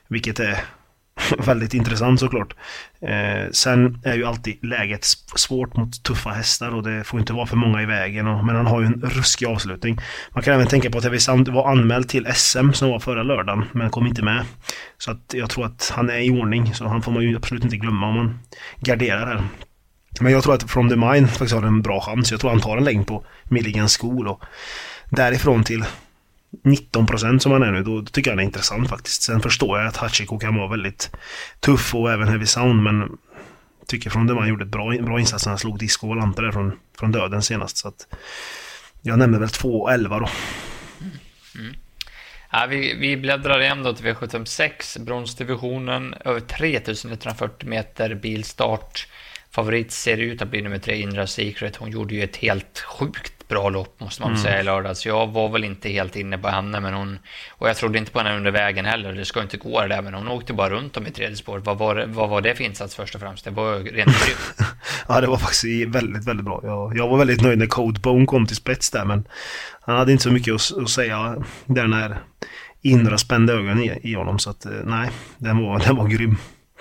Vilket 0.09 0.41
är 0.41 0.65
väldigt 1.39 1.75
intressant 1.75 2.21
såklart. 2.21 2.55
Eh, 3.01 3.51
sen 3.51 4.01
är 4.05 4.15
ju 4.15 4.25
alltid 4.25 4.65
läget 4.65 5.05
svårt 5.35 5.77
mot 5.77 6.03
tuffa 6.03 6.31
hästar 6.31 6.75
och 6.75 6.83
det 6.83 7.05
får 7.05 7.21
inte 7.21 7.33
vara 7.33 7.47
för 7.47 7.57
många 7.57 7.83
i 7.83 7.87
vägen. 7.87 8.27
Och, 8.27 8.45
men 8.45 8.57
han 8.57 8.67
har 8.67 8.81
ju 8.81 8.87
en 8.87 9.01
ruskig 9.01 9.47
avslutning. 9.47 9.99
Man 10.35 10.43
kan 10.43 10.55
även 10.55 10.67
tänka 10.67 10.91
på 10.91 10.99
att 10.99 11.05
Heavy 11.05 11.19
Sound 11.19 11.49
var 11.49 11.71
anmäld 11.71 12.09
till 12.09 12.27
SM 12.35 12.73
som 12.73 12.91
var 12.91 12.99
förra 12.99 13.23
lördagen 13.23 13.65
men 13.73 13.91
kom 13.91 14.07
inte 14.07 14.23
med. 14.23 14.45
Så 14.99 15.11
att 15.11 15.35
jag 15.35 15.51
tror 15.51 15.67
att 15.67 15.93
han 15.97 16.11
är 16.11 16.19
i 16.19 16.31
ordning 16.31 16.75
så 16.75 16.89
han 16.89 17.03
får 17.03 17.13
man 17.13 17.23
ju 17.23 17.37
absolut 17.37 17.65
inte 17.65 17.77
glömma 17.77 18.09
om 18.09 18.15
man 18.15 18.39
garderar 18.81 19.27
här. 19.27 19.43
Men 20.21 20.33
jag 20.33 20.43
tror 20.43 20.55
att 20.55 20.71
From 20.71 20.89
the 20.89 20.97
Mine 20.97 21.29
faktiskt 21.29 21.55
har 21.55 21.63
en 21.63 21.83
bra 21.83 22.01
chans. 22.01 22.31
Jag 22.31 22.41
tror 22.41 22.51
han 22.51 22.61
tar 22.61 22.77
en 22.77 22.85
längd 22.85 23.07
på 23.07 23.25
Milligan 23.45 23.89
School 23.89 24.29
och 24.29 24.43
därifrån 25.11 25.65
till 25.65 25.85
19% 26.65 27.39
som 27.39 27.53
han 27.53 27.63
är 27.63 27.73
nu, 27.73 27.83
då 27.83 28.05
tycker 28.05 28.31
jag 28.31 28.37
han 28.37 28.41
är 28.41 28.45
intressant 28.45 28.89
faktiskt. 28.89 29.23
Sen 29.23 29.41
förstår 29.41 29.79
jag 29.79 29.89
att 29.89 29.97
Hachiko 29.97 30.39
kan 30.39 30.57
vara 30.57 30.69
väldigt 30.69 31.11
tuff 31.61 31.95
och 31.95 32.13
även 32.13 32.29
Heavy 32.29 32.47
Sound, 32.47 32.83
men 32.83 33.19
tycker 33.87 34.11
från 34.11 34.27
det 34.27 34.35
man 34.35 34.49
gjorde 34.49 34.65
ett 34.65 34.71
bra, 34.71 34.91
bra 35.03 35.21
insats 35.21 35.47
när 35.47 35.51
han 35.51 35.59
slog 35.59 35.79
Disco 35.79 36.07
och 36.07 36.09
Volante 36.09 36.43
där 36.43 36.53
från, 36.53 36.73
från 36.99 37.13
döden 37.13 37.43
senast. 37.43 37.77
Så 37.77 37.89
att 37.89 38.07
jag 39.03 39.19
nämner 39.19 39.39
väl 39.39 39.49
2.11 39.49 40.09
då. 40.09 40.17
Mm. 41.01 41.13
Mm. 41.59 41.75
Ja, 42.53 42.67
vi, 42.69 42.95
vi 42.95 43.17
bläddrar 43.17 43.61
igen 43.61 43.83
då 43.83 43.95
till 43.95 44.07
V756, 44.07 45.05
bronsdivisionen, 45.05 46.15
över 46.25 46.41
3140 46.41 47.69
meter 47.69 48.15
bilstart. 48.15 49.07
Favorit 49.53 49.93
ser 49.93 50.17
ut 50.17 50.43
att 50.43 50.49
bli 50.49 50.63
nummer 50.63 50.79
tre, 50.79 51.01
Indra 51.01 51.27
Secret. 51.27 51.77
Hon 51.77 51.91
gjorde 51.91 52.15
ju 52.15 52.23
ett 52.23 52.37
helt 52.37 52.79
sjukt 52.79 53.49
bra 53.49 53.69
lopp, 53.69 54.01
måste 54.01 54.23
man 54.23 54.31
mm. 54.31 54.43
säga, 54.43 54.61
i 54.61 54.63
lördags. 54.63 55.07
Jag 55.07 55.27
var 55.27 55.49
väl 55.49 55.65
inte 55.65 55.89
helt 55.89 56.17
inne 56.17 56.39
på 56.39 56.49
henne, 56.49 56.81
men 56.81 56.95
hon... 56.95 57.19
Och 57.51 57.69
jag 57.69 57.77
trodde 57.77 57.99
inte 57.99 58.13
på 58.13 58.19
henne 58.19 58.37
under 58.37 58.51
vägen 58.51 58.85
heller. 58.85 59.13
Det 59.13 59.25
ska 59.25 59.43
inte 59.43 59.57
gå 59.57 59.81
det 59.83 59.89
där, 59.89 60.03
men 60.03 60.15
hon 60.15 60.29
åkte 60.29 60.53
bara 60.53 60.71
runt 60.71 60.97
om 60.97 61.07
i 61.07 61.11
tredje 61.11 61.37
spår. 61.37 61.59
Vad 61.59 61.79
var, 61.79 62.05
vad 62.09 62.29
var 62.29 62.41
det 62.41 62.55
för 62.55 62.65
insats 62.65 62.95
först 62.95 63.15
och 63.15 63.21
främst? 63.21 63.45
Det 63.45 63.51
var 63.51 63.75
rent 63.75 63.87
grymt. 64.27 64.71
ja, 65.09 65.21
det 65.21 65.27
var 65.27 65.37
faktiskt 65.37 65.95
väldigt, 65.95 66.29
väldigt 66.29 66.45
bra. 66.45 66.61
Jag, 66.63 66.97
jag 66.97 67.09
var 67.09 67.19
väldigt 67.19 67.43
nöjd 67.43 67.59
när 67.59 67.67
Codebone 67.67 68.27
kom 68.27 68.47
till 68.47 68.57
spets 68.57 68.91
där, 68.91 69.05
men 69.05 69.25
han 69.81 69.97
hade 69.97 70.13
inte 70.13 70.25
så 70.25 70.31
mycket 70.31 70.55
att, 70.55 70.79
att 70.83 70.91
säga 70.91 71.45
där 71.67 71.87
när 71.87 72.19
Indra 72.83 73.19
spände 73.19 73.53
ögonen 73.53 73.83
i, 73.83 74.01
i 74.03 74.15
honom. 74.15 74.39
Så 74.39 74.51
att, 74.51 74.67
eh, 74.67 74.73
nej, 74.85 75.11
den 75.39 75.59
var, 75.59 75.79
den 75.79 75.97
var 75.97 76.09
grym. 76.09 76.37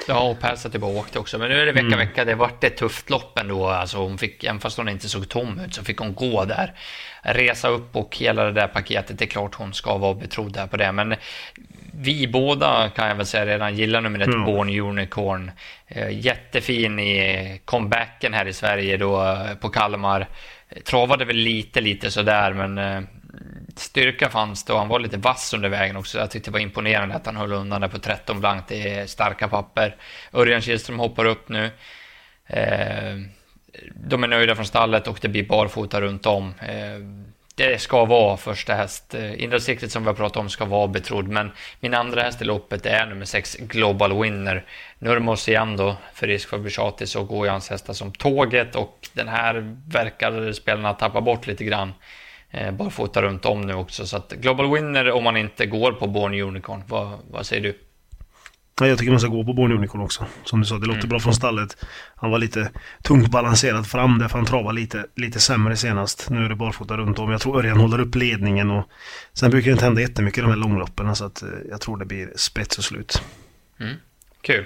Ja, 0.09 0.19
och 0.19 0.83
och 0.83 0.97
åkte 0.97 1.19
också. 1.19 1.37
Men 1.37 1.49
nu 1.49 1.61
är 1.61 1.65
det 1.65 1.71
vecka, 1.71 1.85
mm. 1.85 1.99
vecka. 1.99 2.25
Det 2.25 2.35
vart 2.35 2.63
ett 2.63 2.77
tufft 2.77 3.09
lopp 3.09 3.39
ändå. 3.39 3.67
Alltså 3.67 3.97
hon 3.97 4.17
fick, 4.17 4.43
även 4.43 4.59
fast 4.59 4.77
hon 4.77 4.89
inte 4.89 5.09
såg 5.09 5.29
tom 5.29 5.59
ut, 5.59 5.73
så 5.73 5.83
fick 5.83 5.97
hon 5.97 6.13
gå 6.13 6.45
där. 6.45 6.73
Resa 7.21 7.67
upp 7.67 7.95
och 7.95 8.17
hela 8.17 8.43
det 8.43 8.51
där 8.51 8.67
paketet. 8.67 9.19
Det 9.19 9.25
är 9.25 9.29
klart 9.29 9.55
hon 9.55 9.73
ska 9.73 9.97
vara 9.97 10.13
betrodd 10.13 10.53
där 10.53 10.67
på 10.67 10.77
det. 10.77 10.91
Men 10.91 11.15
vi 11.93 12.27
båda 12.27 12.89
kan 12.89 13.07
jag 13.07 13.15
väl 13.15 13.25
säga 13.25 13.45
redan 13.45 13.75
gillar 13.75 14.01
nummer 14.01 14.19
ett 14.19 14.27
mm. 14.27 14.45
Born 14.45 14.79
Unicorn. 14.79 15.51
Eh, 15.87 16.19
jättefin 16.25 16.99
i 16.99 17.61
comebacken 17.65 18.33
här 18.33 18.45
i 18.45 18.53
Sverige 18.53 18.97
då 18.97 19.21
eh, 19.23 19.55
på 19.55 19.69
Kalmar. 19.69 20.27
Travade 20.83 21.25
väl 21.25 21.35
lite, 21.35 21.81
lite 21.81 22.11
sådär, 22.11 22.53
men 22.53 22.77
eh, 22.77 23.01
styrka 23.75 24.29
fanns 24.29 24.63
det 24.63 24.73
och 24.73 24.79
han 24.79 24.87
var 24.87 24.99
lite 24.99 25.17
vass 25.17 25.53
under 25.53 25.69
vägen 25.69 25.97
också. 25.97 26.17
Jag 26.17 26.31
tyckte 26.31 26.49
det 26.49 26.53
var 26.53 26.59
imponerande 26.59 27.15
att 27.15 27.25
han 27.25 27.35
höll 27.35 27.51
undan 27.51 27.81
där 27.81 27.87
på 27.87 27.99
13 27.99 28.39
blankt. 28.39 28.67
Det 28.67 28.93
är 28.93 29.05
starka 29.05 29.47
papper. 29.47 29.95
Örjan 30.33 30.61
Kihlström 30.61 30.99
hoppar 30.99 31.25
upp 31.25 31.49
nu. 31.49 31.71
Eh, 32.47 33.17
de 33.95 34.23
är 34.23 34.27
nöjda 34.27 34.55
från 34.55 34.65
stallet 34.65 35.07
och 35.07 35.19
det 35.21 35.27
blir 35.27 35.47
barfota 35.47 36.01
runt 36.01 36.25
om. 36.25 36.53
Eh, 36.61 37.29
det 37.55 37.81
ska 37.81 38.05
vara 38.05 38.37
första 38.37 38.73
häst. 38.73 39.13
Inre 39.13 39.37
Indra 39.37 39.59
Secret 39.59 39.91
som 39.91 40.03
vi 40.03 40.07
har 40.07 40.15
pratat 40.15 40.37
om 40.37 40.49
ska 40.49 40.65
vara 40.65 40.87
betrodd, 40.87 41.27
men 41.27 41.51
min 41.79 41.93
andra 41.93 42.21
häst 42.21 42.41
i 42.41 42.45
loppet 42.45 42.85
är 42.85 43.05
nummer 43.05 43.25
6 43.25 43.55
Global 43.59 44.21
Winner. 44.21 44.65
Nurmos 44.99 45.49
igen 45.49 45.77
då, 45.77 45.95
för 46.13 46.27
risk 46.27 46.49
för 46.49 46.57
Bishati 46.57 47.07
så 47.07 47.23
går 47.23 47.45
ju 47.45 47.51
hans 47.51 47.69
hästar 47.69 47.93
som 47.93 48.11
tåget 48.11 48.75
och 48.75 49.09
den 49.13 49.27
här 49.27 49.77
verkar 49.87 50.51
spelarna 50.51 50.93
tappa 50.93 51.21
bort 51.21 51.47
lite 51.47 51.63
grann 51.63 51.93
barfota 52.77 53.21
runt 53.21 53.45
om 53.45 53.61
nu 53.61 53.73
också. 53.73 54.05
Så 54.05 54.17
att 54.17 54.31
Global 54.31 54.73
Winner 54.73 55.11
om 55.11 55.23
man 55.23 55.37
inte 55.37 55.65
går 55.65 55.91
på 55.91 56.07
Born 56.07 56.41
Unicorn. 56.41 56.83
Vad, 56.87 57.19
vad 57.29 57.45
säger 57.45 57.63
du? 57.63 57.77
Ja, 58.79 58.87
jag 58.87 58.97
tycker 58.97 59.11
man 59.11 59.19
ska 59.19 59.29
gå 59.29 59.43
på 59.43 59.53
Born 59.53 59.71
Unicorn 59.71 60.01
också. 60.01 60.25
Som 60.43 60.59
du 60.59 60.65
sa, 60.65 60.77
det 60.77 60.87
låter 60.87 60.99
mm. 60.99 61.09
bra 61.09 61.19
från 61.19 61.33
stallet. 61.33 61.85
Han 62.15 62.31
var 62.31 62.37
lite 62.37 62.71
tungt 63.03 63.31
balanserad 63.31 63.87
fram 63.87 64.19
därför 64.19 64.37
han 64.37 64.45
travade 64.45 64.79
lite, 64.79 65.05
lite 65.15 65.39
sämre 65.39 65.75
senast. 65.75 66.29
Nu 66.29 66.45
är 66.45 66.49
det 66.49 66.55
barfota 66.55 66.97
runt 66.97 67.19
om. 67.19 67.31
Jag 67.31 67.41
tror 67.41 67.59
Örjan 67.59 67.79
håller 67.79 67.99
upp 67.99 68.15
ledningen 68.15 68.71
och 68.71 68.89
sen 69.33 69.51
brukar 69.51 69.65
det 69.65 69.71
inte 69.71 69.85
hända 69.85 70.01
jättemycket 70.01 70.37
i 70.37 70.41
de 70.41 70.49
här 70.49 70.57
långloppen 70.57 71.15
så 71.15 71.25
att 71.25 71.41
eh, 71.41 71.49
jag 71.69 71.81
tror 71.81 71.97
det 71.97 72.05
blir 72.05 72.33
spets 72.35 72.77
och 72.77 72.83
slut. 72.83 73.23
Mm. 73.79 73.95
Kul. 74.41 74.65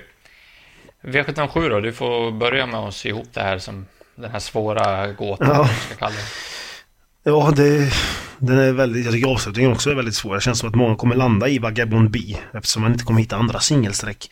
V757 1.01 1.69
då, 1.69 1.79
du 1.79 1.93
får 1.93 2.31
börja 2.31 2.65
med 2.65 2.93
sy 2.93 3.09
ihop 3.09 3.27
det 3.33 3.41
här 3.41 3.57
som 3.57 3.85
den 4.15 4.31
här 4.31 4.39
svåra 4.39 5.11
gåtan, 5.11 5.48
ja. 5.50 5.67
ska 5.67 5.96
kalla 5.96 6.15
det. 6.15 6.52
Ja, 7.25 7.53
det, 7.55 7.94
den 8.38 8.57
är 8.57 8.72
väldigt, 8.72 9.05
jag 9.05 9.14
tycker 9.14 9.27
avslutningen 9.27 9.72
också 9.72 9.90
är 9.90 9.96
väldigt 9.96 10.16
svår. 10.16 10.36
Det 10.36 10.42
känns 10.42 10.59
som 10.59 10.70
att 10.70 10.75
många 10.75 10.96
kommer 10.96 11.16
landa 11.16 11.48
i 11.48 11.59
Vagabond 11.59 12.12
B 12.12 12.20
eftersom 12.53 12.81
man 12.81 12.92
inte 12.92 13.03
kommer 13.03 13.20
hitta 13.20 13.36
andra 13.36 13.59
singelsträck. 13.59 14.31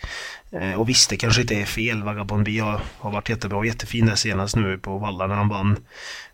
Eh, 0.51 0.79
och 0.79 0.89
visst, 0.89 1.09
det 1.09 1.17
kanske 1.17 1.41
inte 1.41 1.55
är 1.55 1.65
fel. 1.65 2.03
Vagabond 2.03 2.45
B 2.45 2.59
har, 2.59 2.81
har 2.97 3.11
varit 3.11 3.29
jättebra 3.29 3.57
och 3.57 3.65
jättefin 3.65 4.05
där 4.05 4.15
senast 4.15 4.55
nu 4.55 4.77
på 4.77 4.97
Valla 4.97 5.27
när 5.27 5.35
han 5.35 5.49
vann. 5.49 5.75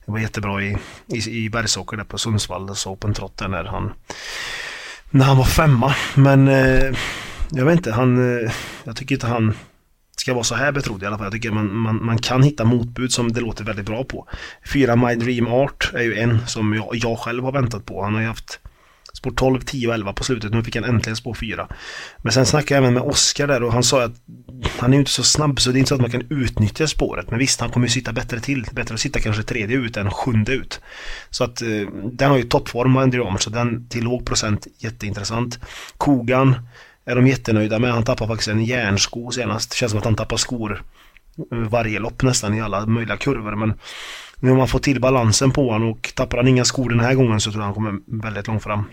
Det 0.05 0.11
var 0.11 0.19
jättebra 0.19 0.63
i, 0.63 0.77
i, 1.07 1.45
i 1.45 1.49
bergsåker 1.49 1.97
där 1.97 2.03
på 2.03 2.17
Sundsvall, 2.17 2.75
så 2.75 2.91
Open 2.91 3.13
Trot 3.13 3.41
när 3.47 3.63
han, 3.63 3.93
när 5.09 5.25
han 5.25 5.37
var 5.37 5.45
femma. 5.45 5.95
Men 6.15 6.47
eh, 6.47 6.97
jag 7.51 7.65
vet 7.65 7.77
inte, 7.77 7.91
han, 7.91 8.39
eh, 8.43 8.51
jag 8.83 8.95
tycker 8.95 9.15
inte 9.15 9.27
han 9.27 9.53
ska 10.27 10.33
vara 10.33 10.43
så 10.43 10.55
här 10.55 10.71
betrodd 10.71 11.03
i 11.03 11.05
alla 11.05 11.17
fall. 11.17 11.25
Jag 11.25 11.33
tycker 11.33 11.51
man, 11.51 11.77
man, 11.77 12.05
man 12.05 12.17
kan 12.17 12.43
hitta 12.43 12.65
motbud 12.65 13.11
som 13.11 13.31
det 13.31 13.41
låter 13.41 13.63
väldigt 13.63 13.85
bra 13.85 14.03
på. 14.03 14.27
Fyra 14.73 14.95
My 14.95 15.15
Dream 15.15 15.47
Art 15.47 15.91
är 15.93 16.01
ju 16.01 16.15
en 16.19 16.47
som 16.47 16.73
jag, 16.73 16.89
jag 16.91 17.19
själv 17.19 17.43
har 17.43 17.51
väntat 17.51 17.85
på. 17.85 18.03
Han 18.03 18.13
har 18.13 18.21
ju 18.21 18.27
haft 18.27 18.59
spår 19.13 19.31
12, 19.31 19.59
10 19.59 19.87
och 19.87 19.93
11 19.93 20.13
på 20.13 20.23
slutet. 20.23 20.51
Nu 20.51 20.63
fick 20.63 20.75
han 20.75 20.85
äntligen 20.85 21.15
spår 21.15 21.33
4. 21.33 21.67
Men 22.17 22.31
sen 22.31 22.45
snackade 22.45 22.75
jag 22.75 22.83
även 22.83 22.93
med 22.93 23.03
Oskar 23.03 23.47
där 23.47 23.63
och 23.63 23.73
han 23.73 23.83
sa 23.83 24.03
att 24.03 24.15
han 24.79 24.89
är 24.89 24.93
ju 24.93 24.99
inte 24.99 25.11
så 25.11 25.23
snabb 25.23 25.59
så 25.59 25.71
det 25.71 25.77
är 25.77 25.79
inte 25.79 25.89
så 25.89 25.95
att 25.95 26.01
man 26.01 26.11
kan 26.11 26.27
utnyttja 26.29 26.87
spåret. 26.87 27.29
Men 27.29 27.39
visst, 27.39 27.61
han 27.61 27.69
kommer 27.69 27.87
ju 27.87 27.91
sitta 27.91 28.13
bättre 28.13 28.39
till. 28.39 28.65
Bättre 28.71 28.93
att 28.93 28.99
sitta 28.99 29.19
kanske 29.19 29.43
tredje 29.43 29.77
ut 29.77 29.97
än 29.97 30.11
sjunde 30.11 30.51
ut. 30.51 30.81
Så 31.29 31.43
att 31.43 31.61
eh, 31.61 31.67
den 32.11 32.29
har 32.29 32.37
ju 32.37 32.43
toppform 32.43 32.93
My 32.93 33.05
Dream 33.05 33.27
Art 33.27 33.41
så 33.41 33.49
den 33.49 33.89
till 33.89 34.03
låg 34.03 34.25
procent 34.25 34.67
jätteintressant. 34.77 35.59
Kogan 35.97 36.55
är 37.07 37.15
de 37.15 37.27
jättenöjda 37.27 37.79
med. 37.79 37.91
Han 37.91 38.03
tappar 38.03 38.27
faktiskt 38.27 38.47
en 38.47 38.65
järnsko 38.65 39.31
senast. 39.31 39.69
Det 39.69 39.75
känns 39.75 39.91
som 39.91 39.99
att 39.99 40.05
han 40.05 40.15
tappar 40.15 40.37
skor 40.37 40.83
eh, 41.51 41.57
varje 41.57 41.99
lopp 41.99 42.23
nästan 42.23 42.53
i 42.53 42.61
alla 42.61 42.85
möjliga 42.85 43.17
kurvor. 43.17 43.55
Men 43.55 43.73
nu 44.35 44.49
har 44.49 44.57
man 44.57 44.67
fått 44.67 44.83
till 44.83 45.01
balansen 45.01 45.51
på 45.51 45.71
honom 45.71 45.91
och 45.91 46.13
tappar 46.15 46.37
han 46.37 46.47
inga 46.47 46.65
skor 46.65 46.89
den 46.89 46.99
här 46.99 47.13
gången 47.13 47.39
så 47.39 47.51
tror 47.51 47.61
jag 47.61 47.65
han 47.65 47.73
kommer 47.73 47.99
väldigt 48.05 48.47
långt 48.47 48.63
fram. 48.63 48.83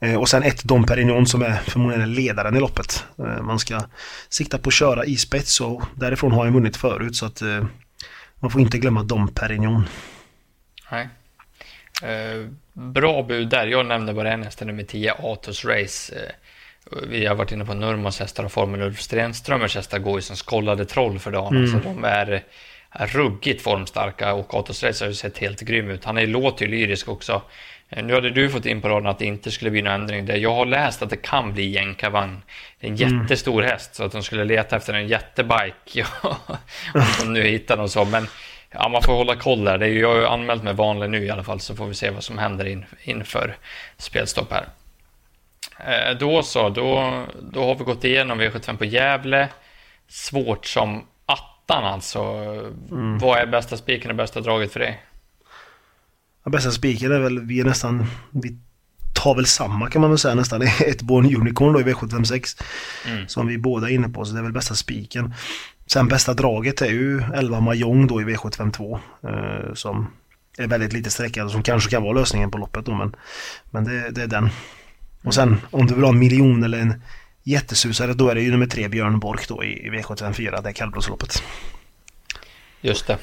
Eh, 0.00 0.14
och 0.14 0.28
sen 0.28 0.42
ett 0.42 0.64
Dom 0.64 0.86
Perignon 0.86 1.26
som 1.26 1.42
är 1.42 1.52
förmodligen 1.52 2.14
ledaren 2.14 2.56
i 2.56 2.60
loppet. 2.60 3.04
Eh, 3.18 3.42
man 3.42 3.58
ska 3.58 3.80
sikta 4.28 4.58
på 4.58 4.68
att 4.68 4.74
köra 4.74 5.04
i 5.04 5.16
spets 5.16 5.60
och 5.60 5.82
därifrån 5.94 6.32
har 6.32 6.44
han 6.44 6.54
vunnit 6.54 6.76
förut 6.76 7.16
så 7.16 7.26
att 7.26 7.42
man 8.40 8.50
får 8.50 8.60
inte 8.60 8.78
glömma 8.78 9.02
Dom 9.02 9.28
Perignon. 9.28 9.84
Nej. 10.90 11.08
bra 12.72 13.22
bud 13.22 13.48
där. 13.48 13.66
Jag 13.66 13.86
nämnde 13.86 14.14
bara 14.14 14.32
en 14.32 14.42
häst, 14.42 14.60
nummer 14.60 14.82
10, 14.82 15.12
Atos 15.12 15.64
Race. 15.64 16.14
Vi 16.90 17.26
har 17.26 17.34
varit 17.34 17.52
inne 17.52 17.64
på 17.64 17.74
Nurmos 17.74 18.20
hästar 18.20 18.44
och 18.44 18.52
Formel 18.52 18.82
Ulf 18.82 19.00
Stenströmers 19.00 19.76
hästar 19.76 19.98
går 19.98 20.18
ju 20.18 20.22
som 20.22 20.36
skollade 20.36 20.84
troll 20.84 21.18
för 21.18 21.30
dagen. 21.30 21.56
Mm. 21.56 21.66
Så 21.66 21.88
de 21.88 22.04
är, 22.04 22.44
ruggigt 22.90 23.62
formstarka 23.62 24.32
och 24.32 24.54
Atos 24.54 24.82
Race 24.82 25.04
har 25.04 25.08
ju 25.08 25.14
sett 25.14 25.38
helt 25.38 25.60
grym 25.60 25.90
ut. 25.90 26.04
Han 26.04 26.18
är, 26.18 26.26
låter 26.26 26.66
ju 26.66 26.70
lyrisk 26.70 27.08
också. 27.08 27.42
Eh, 27.88 28.04
nu 28.04 28.14
hade 28.14 28.30
du 28.30 28.50
fått 28.50 28.66
in 28.66 28.80
på 28.80 28.88
raden 28.88 29.06
att 29.06 29.18
det 29.18 29.24
inte 29.24 29.50
skulle 29.50 29.70
bli 29.70 29.82
någon 29.82 29.92
ändring 29.92 30.26
där. 30.26 30.36
Jag 30.36 30.54
har 30.54 30.66
läst 30.66 31.02
att 31.02 31.10
det 31.10 31.16
kan 31.16 31.52
bli 31.52 31.70
jänkarvagn. 31.70 32.42
Det 32.80 32.86
är 32.86 32.90
en 32.90 32.96
mm. 32.96 33.20
jättestor 33.20 33.62
häst 33.62 33.94
så 33.94 34.04
att 34.04 34.12
de 34.12 34.22
skulle 34.22 34.44
leta 34.44 34.76
efter 34.76 34.94
en 34.94 35.08
jättebike. 35.08 36.06
Om 36.94 37.04
de 37.18 37.32
nu 37.32 37.42
hittar 37.42 37.76
någon 37.76 37.88
så. 37.88 38.04
Men 38.04 38.26
ja, 38.70 38.88
man 38.88 39.02
får 39.02 39.12
hålla 39.12 39.36
koll 39.36 39.64
där. 39.64 39.78
Det 39.78 39.86
är 39.86 39.90
ju, 39.90 40.00
jag 40.00 40.08
har 40.08 40.16
ju 40.16 40.26
anmält 40.26 40.62
mig 40.62 40.74
vanlig 40.74 41.10
nu 41.10 41.24
i 41.24 41.30
alla 41.30 41.44
fall 41.44 41.60
så 41.60 41.76
får 41.76 41.86
vi 41.86 41.94
se 41.94 42.10
vad 42.10 42.24
som 42.24 42.38
händer 42.38 42.64
in, 42.64 42.84
inför 43.02 43.56
spelstopp 43.98 44.52
här. 44.52 44.68
Eh, 45.78 46.18
då 46.18 46.42
så, 46.42 46.68
då, 46.68 47.22
då 47.52 47.64
har 47.64 47.74
vi 47.74 47.84
gått 47.84 48.04
igenom 48.04 48.40
V75 48.40 48.76
på 48.76 48.84
Gävle. 48.84 49.48
Svårt 50.08 50.66
som 50.66 51.06
attan 51.26 51.84
alltså. 51.84 52.20
Mm. 52.90 53.18
Vad 53.18 53.38
är 53.38 53.46
bästa 53.46 53.76
spiken 53.76 54.10
och 54.10 54.16
bästa 54.16 54.40
draget 54.40 54.72
för 54.72 54.80
dig? 54.80 55.02
Ja, 56.44 56.50
bästa 56.50 56.70
spiken 56.70 57.12
är 57.12 57.18
väl, 57.18 57.40
vi 57.40 57.60
är 57.60 57.64
nästan, 57.64 58.06
vi 58.30 58.58
tar 59.14 59.34
väl 59.34 59.46
samma 59.46 59.90
kan 59.90 60.00
man 60.00 60.10
väl 60.10 60.18
säga 60.18 60.34
nästan. 60.34 60.62
Ett 60.86 61.02
Born 61.02 61.36
Unicorn 61.36 61.72
då 61.72 61.80
i 61.80 61.84
V756. 61.84 62.62
Mm. 63.08 63.28
Som 63.28 63.46
vi 63.46 63.58
båda 63.58 63.88
är 63.88 63.94
inne 63.94 64.08
på, 64.08 64.24
så 64.24 64.32
det 64.32 64.38
är 64.38 64.42
väl 64.42 64.52
bästa 64.52 64.74
spiken. 64.74 65.34
Sen 65.86 66.08
bästa 66.08 66.34
draget 66.34 66.82
är 66.82 66.90
ju 66.90 67.22
11 67.34 67.60
Mahjong 67.60 68.06
då 68.06 68.20
i 68.20 68.24
V752. 68.24 68.98
Eh, 69.22 69.74
som 69.74 70.06
är 70.58 70.66
väldigt 70.66 70.92
lite 70.92 71.10
sträckad 71.10 71.44
och 71.46 71.52
som 71.52 71.62
kanske 71.62 71.90
kan 71.90 72.02
vara 72.02 72.12
lösningen 72.12 72.50
på 72.50 72.58
loppet 72.58 72.86
då 72.86 72.94
men, 72.94 73.16
men 73.70 73.84
det, 73.84 74.10
det 74.10 74.22
är 74.22 74.26
den. 74.26 74.50
Och 75.22 75.34
sen 75.34 75.60
om 75.70 75.86
du 75.86 75.94
vill 75.94 76.04
ha 76.04 76.10
en 76.10 76.18
miljon 76.18 76.64
eller 76.64 76.78
en 76.78 77.02
jättesusare 77.42 78.14
då 78.14 78.28
är 78.28 78.34
det 78.34 78.40
ju 78.40 78.50
nummer 78.50 78.66
tre 78.66 78.88
Björn 78.88 79.18
Bork 79.18 79.48
då 79.48 79.64
i, 79.64 79.90
V754, 79.90 80.62
det 80.62 80.68
är 80.68 80.72
kallblodsloppet. 80.72 81.42
Just 82.80 83.06
det. 83.06 83.18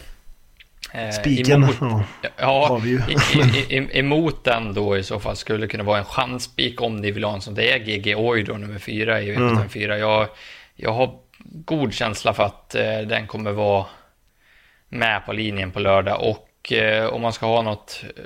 Eh, 0.94 1.10
Spiken 1.10 1.64
emot, 1.64 1.76
ja, 1.82 2.04
ja, 2.38 2.68
har 2.68 2.80
vi 2.80 2.90
ju. 2.90 3.02
i, 3.70 3.76
i, 3.76 4.00
emot 4.00 4.44
den 4.44 4.74
då 4.74 4.98
i 4.98 5.04
så 5.04 5.20
fall 5.20 5.36
skulle 5.36 5.60
det 5.60 5.68
kunna 5.68 5.84
vara 5.84 5.98
en 6.00 6.06
chansspik 6.06 6.82
om 6.82 6.96
ni 6.96 7.12
vill 7.12 7.24
ha 7.24 7.34
en 7.34 7.42
sån. 7.42 7.56
Det 7.56 7.72
är 7.72 7.80
GG 7.80 8.16
Oj 8.18 8.44
då, 8.44 8.54
nummer 8.54 8.80
fyra 8.80 9.22
i 9.22 9.36
V754. 9.36 9.86
Mm. 9.86 10.00
Jag, 10.00 10.28
jag 10.76 10.94
har 10.94 11.16
god 11.44 11.94
känsla 11.94 12.34
för 12.34 12.44
att 12.44 12.76
eh, 12.76 13.00
den 13.00 13.28
kommer 13.28 13.52
vara 13.52 13.86
med 14.90 15.26
på 15.26 15.34
linjen 15.34 15.72
på 15.72 15.80
lördag 15.80 16.22
och 16.22 16.74
eh, 16.74 17.06
om 17.06 17.22
man 17.22 17.34
ska 17.34 17.46
ha 17.46 17.62
något 17.62 18.04
eh, 18.18 18.24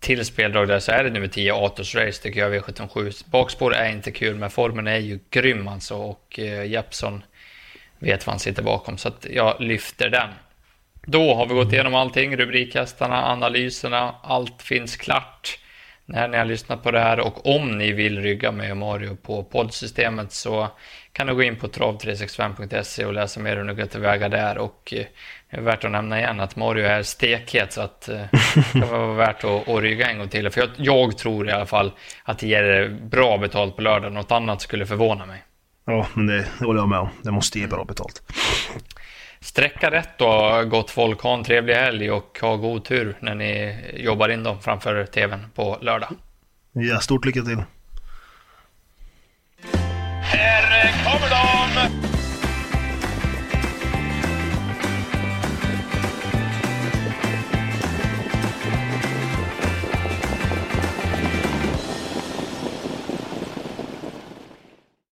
till 0.00 0.24
speldrag 0.24 0.68
där 0.68 0.80
så 0.80 0.92
är 0.92 1.04
det 1.04 1.10
nummer 1.10 1.28
10 1.28 1.54
Atos 1.54 1.94
Race 1.94 2.22
tycker 2.22 2.40
jag 2.40 2.54
V77. 2.54 3.24
Bakspår 3.30 3.74
är 3.74 3.92
inte 3.92 4.10
kul 4.10 4.36
men 4.36 4.50
formen 4.50 4.86
är 4.86 4.98
ju 4.98 5.18
grym 5.30 5.68
alltså 5.68 5.96
och 5.96 6.38
eh, 6.38 6.64
Jeppson 6.64 7.22
vet 7.98 8.26
vad 8.26 8.32
han 8.32 8.40
sitter 8.40 8.62
bakom. 8.62 8.98
Så 8.98 9.08
att 9.08 9.26
jag 9.30 9.60
lyfter 9.60 10.08
den. 10.08 10.28
Då 11.02 11.34
har 11.34 11.46
vi 11.46 11.54
gått 11.54 11.72
igenom 11.72 11.94
allting, 11.94 12.36
rubrikhästarna, 12.36 13.26
analyserna, 13.26 14.14
allt 14.22 14.62
finns 14.62 14.96
klart 14.96 15.58
när 16.10 16.28
ni 16.28 16.38
har 16.38 16.44
lyssnat 16.44 16.82
på 16.82 16.90
det 16.90 17.00
här 17.00 17.20
och 17.20 17.46
om 17.56 17.78
ni 17.78 17.92
vill 17.92 18.22
rygga 18.22 18.52
med 18.52 18.76
Mario 18.76 19.16
på 19.16 19.44
poddsystemet 19.44 20.32
så 20.32 20.68
kan 21.12 21.26
du 21.26 21.34
gå 21.34 21.42
in 21.42 21.56
på 21.56 21.68
trav365.se 21.68 23.04
och 23.04 23.12
läsa 23.12 23.40
mer 23.40 23.56
hur 23.56 23.64
ni 23.64 23.74
går 23.74 23.86
tillväga 23.86 24.28
där 24.28 24.58
och 24.58 24.94
eh, 24.96 25.04
det 25.50 25.56
är 25.56 25.60
värt 25.60 25.84
att 25.84 25.90
nämna 25.90 26.18
igen 26.18 26.40
att 26.40 26.56
Mario 26.56 26.84
är 26.84 27.02
stekhet 27.02 27.72
så 27.72 27.80
att 27.80 28.08
eh, 28.08 28.20
det 28.72 28.80
kan 28.80 28.88
vara 28.88 29.14
värt 29.14 29.44
att, 29.44 29.68
att 29.68 29.80
rygga 29.80 30.10
en 30.10 30.18
gång 30.18 30.28
till. 30.28 30.50
För 30.50 30.60
jag, 30.60 30.70
jag 30.76 31.18
tror 31.18 31.48
i 31.48 31.52
alla 31.52 31.66
fall 31.66 31.92
att 32.24 32.38
det 32.38 32.46
ger 32.46 32.98
bra 33.10 33.38
betalt 33.38 33.76
på 33.76 33.82
lördag. 33.82 34.12
Något 34.12 34.32
annat 34.32 34.62
skulle 34.62 34.86
förvåna 34.86 35.26
mig. 35.26 35.44
Ja, 35.84 36.06
men 36.14 36.26
det, 36.26 36.46
det 36.58 36.66
håller 36.66 36.80
jag 36.80 36.88
med 36.88 36.98
om. 36.98 37.08
Det 37.22 37.30
måste 37.30 37.58
ge 37.58 37.66
bra 37.66 37.84
betalt. 37.84 38.22
Sträcka 39.44 39.90
rätt 39.90 40.18
då, 40.18 40.64
gott 40.70 40.90
folk. 40.90 41.20
Ha 41.20 41.34
en 41.34 41.44
trevlig 41.44 41.74
helg 41.74 42.10
och 42.10 42.38
ha 42.40 42.56
god 42.56 42.84
tur 42.84 43.16
när 43.20 43.34
ni 43.34 43.76
jobbar 43.96 44.28
in 44.28 44.42
dem 44.42 44.60
framför 44.60 45.06
tvn 45.06 45.46
på 45.54 45.78
lördag. 45.80 46.10
Ja, 46.72 47.00
stort 47.00 47.24
lycka 47.24 47.42
till. 47.42 47.62